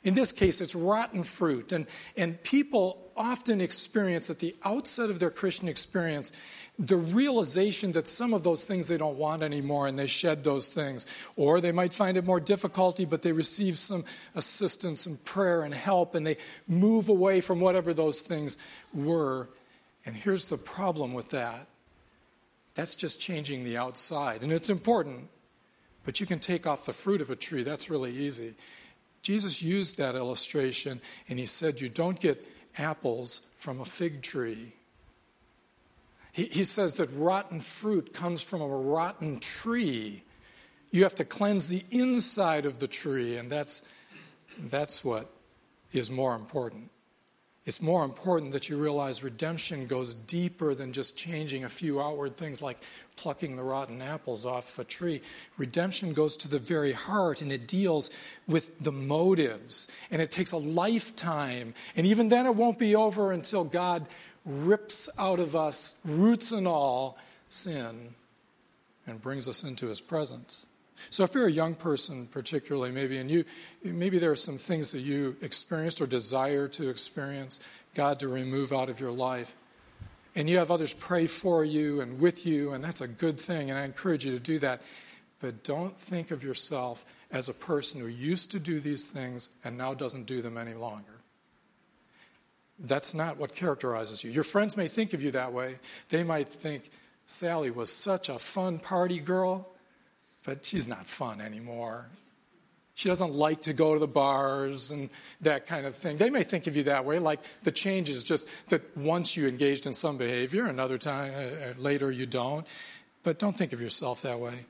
In 0.04 0.14
this 0.14 0.32
case, 0.32 0.62
it's 0.62 0.76
rotten 0.76 1.24
fruit. 1.24 1.72
And, 1.72 1.86
and 2.16 2.42
people 2.44 3.12
often 3.18 3.60
experience 3.60 4.30
at 4.30 4.40
the 4.40 4.56
outset 4.64 5.10
of 5.10 5.20
their 5.20 5.30
Christian 5.30 5.68
experience 5.68 6.32
the 6.80 6.96
realization 6.96 7.92
that 7.92 8.08
some 8.08 8.34
of 8.34 8.44
those 8.44 8.66
things 8.66 8.88
they 8.88 8.98
don't 8.98 9.18
want 9.18 9.44
anymore 9.44 9.86
and 9.88 10.00
they 10.00 10.08
shed 10.08 10.46
those 10.46 10.70
things. 10.70 11.06
Or 11.36 11.60
they 11.60 11.74
might 11.74 11.92
find 11.92 12.16
it 12.16 12.24
more 12.24 12.40
difficulty, 12.40 13.04
but 13.04 13.22
they 13.22 13.34
receive 13.34 13.78
some 13.78 14.06
assistance 14.34 15.06
and 15.06 15.22
prayer 15.26 15.64
and 15.64 15.74
help 15.74 16.16
and 16.16 16.26
they 16.26 16.38
move 16.68 17.10
away 17.10 17.42
from 17.42 17.60
whatever 17.60 17.94
those 17.94 18.22
things 18.22 18.58
were. 18.94 19.50
And 20.06 20.16
here's 20.16 20.48
the 20.48 20.58
problem 20.58 21.14
with 21.14 21.32
that 21.32 21.68
that's 22.76 22.96
just 22.96 23.20
changing 23.20 23.66
the 23.66 23.76
outside. 23.76 24.42
And 24.42 24.54
it's 24.54 24.70
important, 24.70 25.28
but 26.06 26.22
you 26.22 26.26
can 26.26 26.40
take 26.40 26.66
off 26.66 26.86
the 26.86 26.94
fruit 26.94 27.20
of 27.20 27.30
a 27.30 27.36
tree. 27.36 27.64
That's 27.64 27.90
really 27.90 28.14
easy. 28.14 28.54
Jesus 29.30 29.62
used 29.62 30.00
that 30.00 30.16
illustration 30.16 31.00
and 31.28 31.38
he 31.38 31.46
said, 31.46 31.82
You 31.82 31.88
don't 31.88 32.20
get 32.20 32.44
apples 32.80 33.46
from 33.54 33.80
a 33.80 33.86
fig 33.86 34.24
tree. 34.24 34.74
He, 36.32 36.46
he 36.46 36.64
says 36.64 36.96
that 36.96 37.12
rotten 37.14 37.60
fruit 37.60 38.12
comes 38.12 38.42
from 38.42 38.60
a 38.60 38.68
rotten 38.68 39.40
tree. 39.40 40.24
You 40.90 41.04
have 41.04 41.14
to 41.14 41.26
cleanse 41.26 41.68
the 41.68 41.84
inside 41.92 42.66
of 42.66 42.80
the 42.80 42.88
tree, 42.88 43.38
and 43.38 43.52
that's, 43.52 43.88
that's 44.58 45.06
what 45.06 45.30
is 45.92 46.10
more 46.10 46.34
important. 46.34 46.90
It's 47.66 47.82
more 47.82 48.04
important 48.04 48.54
that 48.54 48.70
you 48.70 48.82
realize 48.82 49.24
redemption 49.24 49.86
goes 49.86 50.14
deeper 50.14 50.74
than 50.74 50.94
just 50.94 51.18
changing 51.18 51.64
a 51.64 51.70
few 51.70 52.02
outward 52.02 52.36
things 52.38 52.62
like 52.62 52.78
plucking 53.16 53.58
the 53.58 53.64
rotten 53.64 54.02
apples 54.02 54.46
off 54.46 54.80
a 54.80 54.84
tree. 54.84 55.22
Redemption 55.58 56.14
goes 56.14 56.38
to 56.38 56.48
the 56.48 56.58
very 56.58 56.94
heart 56.94 57.42
and 57.42 57.52
it 57.52 57.68
deals 57.68 58.10
with 58.48 58.80
the 58.80 58.92
motives. 58.92 59.88
And 60.10 60.22
it 60.22 60.32
takes 60.32 60.52
a 60.52 60.58
lifetime. 60.58 61.74
And 61.96 62.08
even 62.08 62.30
then, 62.30 62.46
it 62.46 62.56
won't 62.56 62.80
be 62.80 62.96
over 62.96 63.32
until 63.32 63.66
God 63.66 64.06
rips 64.46 65.10
out 65.20 65.40
of 65.40 65.56
us, 65.56 66.00
roots 66.06 66.52
and 66.52 66.68
all, 66.68 67.18
sin 67.50 68.16
and 69.10 69.22
brings 69.22 69.48
us 69.48 69.64
into 69.64 69.88
his 69.88 70.02
presence. 70.02 70.68
So 71.10 71.24
if 71.24 71.34
you're 71.34 71.48
a 71.48 71.52
young 71.52 71.76
person 71.76 72.28
particularly 72.28 72.92
maybe 72.92 73.18
and 73.18 73.30
you 73.30 73.46
maybe 73.84 74.20
there 74.20 74.32
are 74.32 74.36
some 74.36 74.58
things 74.58 74.92
that 74.92 75.02
you 75.02 75.36
experienced 75.42 76.02
or 76.02 76.08
desire 76.08 76.68
to 76.70 76.90
experience 76.90 77.60
God 77.94 78.20
to 78.20 78.28
remove 78.28 78.72
out 78.72 78.90
of 78.90 79.00
your 79.00 79.12
life 79.12 79.56
and 80.36 80.50
you 80.50 80.58
have 80.58 80.72
others 80.72 80.94
pray 80.94 81.28
for 81.28 81.64
you 81.64 82.02
and 82.02 82.20
with 82.20 82.46
you 82.46 82.74
and 82.74 82.84
that's 82.84 83.02
a 83.02 83.08
good 83.08 83.40
thing 83.40 83.70
and 83.70 83.80
I 83.80 83.86
encourage 83.86 84.26
you 84.26 84.32
to 84.34 84.40
do 84.40 84.60
that 84.60 84.82
but 85.40 85.64
don't 85.64 85.96
think 85.96 86.32
of 86.32 86.44
yourself 86.44 87.06
as 87.32 87.48
a 87.48 87.54
person 87.54 88.02
who 88.02 88.08
used 88.08 88.52
to 88.52 88.60
do 88.60 88.80
these 88.80 89.08
things 89.08 89.52
and 89.64 89.78
now 89.78 89.94
doesn't 89.94 90.26
do 90.26 90.42
them 90.42 90.58
any 90.58 90.74
longer. 90.74 91.22
That's 92.80 93.14
not 93.14 93.38
what 93.38 93.56
characterizes 93.56 94.24
you. 94.24 94.32
Your 94.32 94.44
friends 94.44 94.78
may 94.78 94.88
think 94.88 95.14
of 95.14 95.22
you 95.22 95.32
that 95.32 95.54
way. 95.54 95.76
They 96.10 96.24
might 96.24 96.48
think 96.48 96.90
Sally 97.26 97.72
was 97.72 97.92
such 97.92 98.30
a 98.30 98.40
fun 98.40 98.80
party 98.80 99.20
girl 99.20 99.70
but 100.44 100.66
she's 100.66 100.88
not 100.88 101.06
fun 101.06 101.42
anymore. 101.42 102.08
She 102.96 103.08
doesn't 103.08 103.34
like 103.34 103.62
to 103.62 103.72
go 103.72 103.94
to 103.94 104.00
the 104.00 104.08
bars 104.08 104.92
and 104.92 105.10
that 105.40 105.66
kind 105.66 105.86
of 105.86 105.96
thing. 105.96 106.18
They 106.18 106.30
may 106.30 106.44
think 106.44 106.68
of 106.68 106.76
you 106.76 106.84
that 106.84 107.06
way, 107.06 107.18
like 107.18 107.40
the 107.64 107.72
change 107.72 108.10
is 108.10 108.26
just 108.26 108.46
that 108.68 108.98
once 108.98 109.38
you 109.38 109.48
engaged 109.48 109.86
in 109.86 109.94
some 109.94 110.18
behavior, 110.18 110.66
another 110.66 110.98
time 110.98 111.32
uh, 111.34 111.70
uh, 111.70 111.74
later 111.78 112.12
you 112.12 112.26
don't. 112.26 112.68
But 113.24 113.40
don't 113.40 113.56
think 113.56 113.72
of 113.72 113.80
yourself 113.80 114.22
that 114.24 114.40
way. 114.40 114.66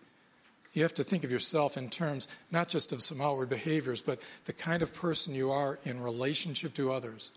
You 0.74 0.84
have 0.84 0.94
to 0.96 1.04
think 1.04 1.24
of 1.24 1.32
yourself 1.32 1.76
in 1.76 1.90
terms 1.90 2.28
not 2.52 2.68
just 2.68 2.92
of 2.92 3.02
some 3.02 3.20
outward 3.20 3.50
behaviors, 3.50 4.04
but 4.04 4.20
the 4.46 4.54
kind 4.54 4.84
of 4.84 4.94
person 4.94 5.34
you 5.34 5.50
are 5.50 5.80
in 5.84 6.00
relationship 6.00 6.76
to 6.76 6.92
others. 6.92 7.32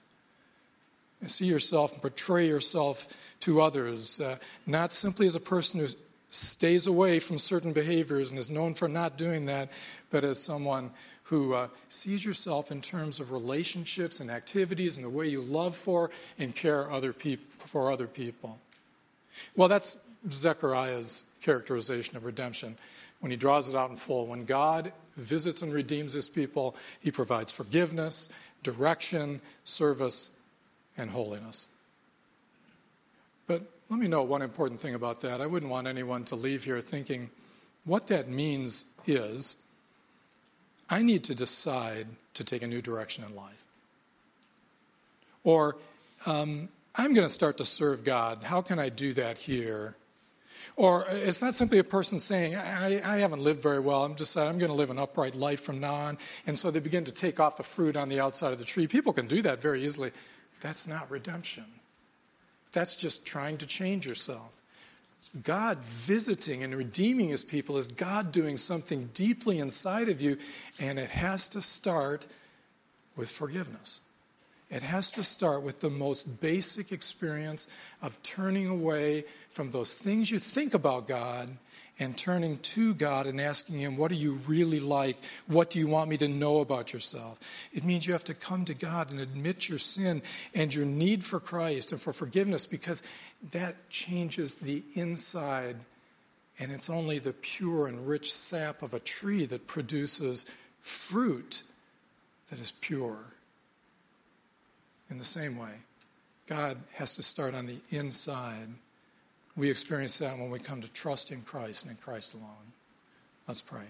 see 1.27 1.47
yourself 1.47 1.92
and 1.92 2.03
portray 2.03 2.47
yourself 2.47 3.09
to 3.40 3.62
others, 3.62 4.21
uh, 4.21 4.37
not 4.66 4.92
simply 4.92 5.27
as 5.27 5.37
a 5.37 5.40
person 5.40 5.81
who's 5.81 5.97
stays 6.33 6.87
away 6.87 7.21
from 7.21 7.37
certain 7.37 7.75
behaviors 7.75 8.31
and 8.31 8.40
is 8.40 8.51
known 8.51 8.73
for 8.73 8.88
not 8.88 9.18
doing 9.18 9.45
that, 9.45 9.68
but 10.11 10.25
as 10.25 10.42
someone 10.42 10.90
who 11.25 11.53
uh, 11.53 11.68
sees 11.90 12.25
yourself 12.25 12.73
in 12.73 12.81
terms 12.81 13.21
of 13.21 13.33
relationships 13.33 14.18
and 14.18 14.31
activities 14.31 14.97
and 14.97 15.05
the 15.05 15.11
way 15.11 15.27
you 15.27 15.42
love 15.42 15.77
for 15.77 16.11
and 16.38 16.55
care 16.55 16.90
other 16.90 17.12
peop- 17.12 17.53
for 17.53 17.92
other 17.92 18.07
people. 18.07 18.59
Well, 19.55 19.68
that's 19.68 19.99
Zechariah's 20.31 21.27
characterization 21.42 22.16
of 22.16 22.25
redemption 22.25 22.77
when 23.21 23.31
he 23.31 23.37
draws 23.37 23.68
it 23.68 23.77
out 23.77 23.90
in 23.90 23.97
full. 23.97 24.27
When 24.27 24.47
God 24.47 24.90
visits 25.18 25.61
and 25.61 25.71
redeems 25.73 26.14
his 26.14 26.31
people, 26.31 26.77
he 27.03 27.11
provides 27.11 27.53
forgiveness, 27.53 28.31
direction, 28.62 29.42
service, 29.64 30.31
and 30.97 31.11
holiness. 31.11 31.68
But 33.53 33.65
let 33.91 34.01
me 34.01 34.09
know 34.09 34.23
one 34.23 34.41
important 34.41 34.81
thing 34.81 34.95
about 34.95 35.21
that. 35.21 35.43
I 35.43 35.47
wouldn't 35.47 35.71
want 35.71 35.87
anyone 35.87 36.25
to 36.25 36.37
leave 36.37 36.65
here 36.65 36.81
thinking 36.81 37.29
what 37.85 38.07
that 38.07 38.27
means 38.27 38.87
is 39.07 39.62
I 40.88 41.03
need 41.03 41.23
to 41.25 41.35
decide 41.35 42.07
to 42.33 42.45
take 42.45 42.62
a 42.62 42.67
new 42.67 42.81
direction 42.81 43.25
in 43.25 43.37
life. 43.37 43.67
Or 45.45 45.77
um, 46.25 46.71
I'm 46.97 47.12
going 47.12 47.27
to 47.27 47.33
start 47.33 47.59
to 47.59 47.67
serve 47.67 48.05
God. 48.05 48.43
How 48.43 48.62
can 48.62 48.79
I 48.79 48.88
do 48.88 49.12
that 49.12 49.37
here? 49.37 49.97
Or 50.77 51.05
it's 51.11 51.43
not 51.43 51.53
simply 51.53 51.77
a 51.77 51.85
person 51.85 52.19
saying, 52.21 52.57
I, 52.57 53.03
I 53.05 53.19
haven't 53.19 53.41
lived 53.41 53.62
very 53.62 53.81
well. 53.81 54.03
I'm 54.03 54.15
just 54.15 54.35
I'm 54.35 54.57
going 54.57 54.71
to 54.71 54.77
live 54.77 54.88
an 54.88 54.99
upright 54.99 55.35
life 55.35 55.61
from 55.61 55.79
now 55.79 55.93
on. 55.93 56.17
And 56.47 56.57
so 56.57 56.71
they 56.71 56.81
begin 56.81 57.05
to 57.05 57.12
take 57.12 57.38
off 57.38 57.59
the 57.59 57.65
fruit 57.65 57.99
on 57.99 58.09
the 58.09 58.19
outside 58.19 58.55
of 58.55 58.59
the 58.59 58.65
tree. 58.65 58.87
People 58.87 59.12
can 59.12 59.27
do 59.27 59.43
that 59.43 59.61
very 59.61 59.85
easily. 59.85 60.11
That's 60.62 60.88
not 60.88 61.11
redemption. 61.11 61.67
That's 62.73 62.97
just 62.97 63.27
trying 63.27 63.59
to 63.59 63.67
change 63.67 64.07
yourself. 64.07 64.63
God 65.43 65.79
visiting 65.79 66.63
and 66.63 66.75
redeeming 66.75 67.29
his 67.29 67.45
people 67.45 67.79
is 67.79 67.89
God 67.89 68.33
doing 68.33 68.57
something 68.57 69.11
deeply 69.15 69.59
inside 69.59 70.09
of 70.09 70.21
you, 70.21 70.37
and 70.79 70.99
it 70.99 71.11
has 71.11 71.49
to 71.51 71.63
start 71.63 72.27
with 73.17 73.31
forgiveness. 73.31 74.01
It 74.71 74.83
has 74.83 75.13
to 75.13 75.23
start 75.23 75.63
with 75.63 75.81
the 75.81 75.91
most 75.91 76.41
basic 76.41 76.93
experience 76.93 77.69
of 78.01 78.23
turning 78.23 78.69
away 78.69 79.25
from 79.51 79.71
those 79.71 79.95
things 79.95 80.31
you 80.31 80.39
think 80.39 80.73
about 80.73 81.07
God 81.07 81.51
and 81.99 82.17
turning 82.17 82.59
to 82.59 82.95
God 82.95 83.27
and 83.27 83.41
asking 83.41 83.77
Him, 83.77 83.97
What 83.97 84.11
are 84.11 84.17
you 84.17 84.41
really 84.47 84.81
like? 84.81 85.17
What 85.47 85.71
do 85.71 85.79
you 85.79 85.87
want 85.87 86.11
me 86.11 86.17
to 86.19 86.29
know 86.29 86.61
about 86.61 86.93
yourself? 86.93 87.39
It 87.73 87.85
means 87.85 88.07
you 88.07 88.13
have 88.13 88.25
to 88.25 88.35
come 88.35 88.65
to 88.65 88.75
God 88.75 89.13
and 89.13 89.21
admit 89.21 89.69
your 89.69 89.79
sin 89.79 90.23
and 90.55 90.75
your 90.75 90.87
need 90.87 91.25
for 91.25 91.39
Christ 91.39 91.93
and 91.93 92.01
for 92.01 92.13
forgiveness 92.13 92.67
because 92.67 93.03
that 93.53 93.89
changes 93.91 94.57
the 94.57 94.83
inside. 94.95 95.77
And 96.59 96.73
it's 96.73 96.91
only 96.91 97.19
the 97.19 97.33
pure 97.33 97.87
and 97.87 98.07
rich 98.07 98.33
sap 98.33 98.83
of 98.83 98.95
a 98.95 99.01
tree 99.01 99.45
that 99.47 99.67
produces 99.67 100.47
fruit 100.81 101.63
that 102.51 102.59
is 102.59 102.73
pure. 102.73 103.27
In 105.11 105.19
the 105.19 105.25
same 105.25 105.59
way, 105.59 105.75
God 106.47 106.79
has 106.95 107.15
to 107.17 107.23
start 107.23 107.55
on 107.55 107.67
the 107.67 107.81
inside 107.91 108.69
we 109.57 109.71
experience 109.71 110.19
that 110.19 110.38
when 110.38 110.51
we 110.51 110.59
come 110.59 110.81
to 110.81 110.93
trust 110.93 111.31
in 111.31 111.43
Christ 111.43 111.85
and 111.85 111.93
in 111.93 111.99
Christ 111.99 112.35
alone. 112.35 112.73
Let's 113.47 113.62
pray. 113.62 113.85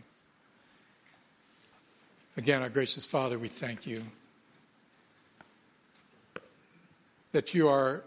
Again, 2.37 2.63
our 2.63 2.69
gracious 2.69 3.07
Father, 3.07 3.39
we 3.39 3.49
thank 3.49 3.87
you 3.87 4.05
that 7.33 7.55
you 7.55 7.69
are 7.69 8.03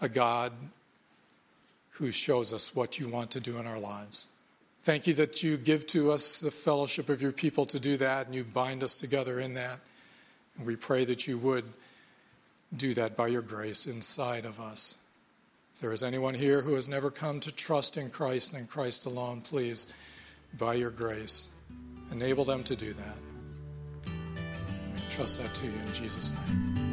a 0.00 0.08
God 0.08 0.52
who 1.92 2.10
shows 2.10 2.52
us 2.52 2.74
what 2.74 2.98
you 2.98 3.08
want 3.08 3.30
to 3.32 3.40
do 3.40 3.58
in 3.58 3.66
our 3.66 3.78
lives. 3.78 4.26
Thank 4.80 5.06
you 5.06 5.14
that 5.14 5.42
you 5.42 5.56
give 5.56 5.86
to 5.88 6.10
us 6.10 6.40
the 6.40 6.50
fellowship 6.50 7.08
of 7.08 7.20
your 7.20 7.32
people 7.32 7.66
to 7.66 7.80
do 7.80 7.96
that 7.96 8.26
and 8.26 8.34
you 8.34 8.44
bind 8.44 8.82
us 8.82 8.96
together 8.96 9.40
in 9.40 9.54
that. 9.54 9.80
And 10.56 10.66
we 10.66 10.76
pray 10.76 11.04
that 11.04 11.26
you 11.26 11.36
would 11.38 11.64
do 12.74 12.94
that 12.94 13.16
by 13.16 13.28
your 13.28 13.42
grace 13.42 13.86
inside 13.86 14.44
of 14.44 14.60
us. 14.60 14.97
There 15.80 15.92
is 15.92 16.02
anyone 16.02 16.34
here 16.34 16.62
who 16.62 16.74
has 16.74 16.88
never 16.88 17.08
come 17.08 17.38
to 17.40 17.54
trust 17.54 17.96
in 17.96 18.10
Christ 18.10 18.52
and 18.52 18.62
in 18.62 18.66
Christ 18.66 19.06
alone, 19.06 19.42
please, 19.42 19.86
by 20.58 20.74
your 20.74 20.90
grace, 20.90 21.50
enable 22.10 22.44
them 22.44 22.64
to 22.64 22.74
do 22.74 22.92
that. 22.94 23.16
We 24.06 25.00
trust 25.08 25.40
that 25.40 25.54
to 25.54 25.66
you 25.66 25.72
in 25.86 25.92
Jesus' 25.94 26.32
name. 26.32 26.87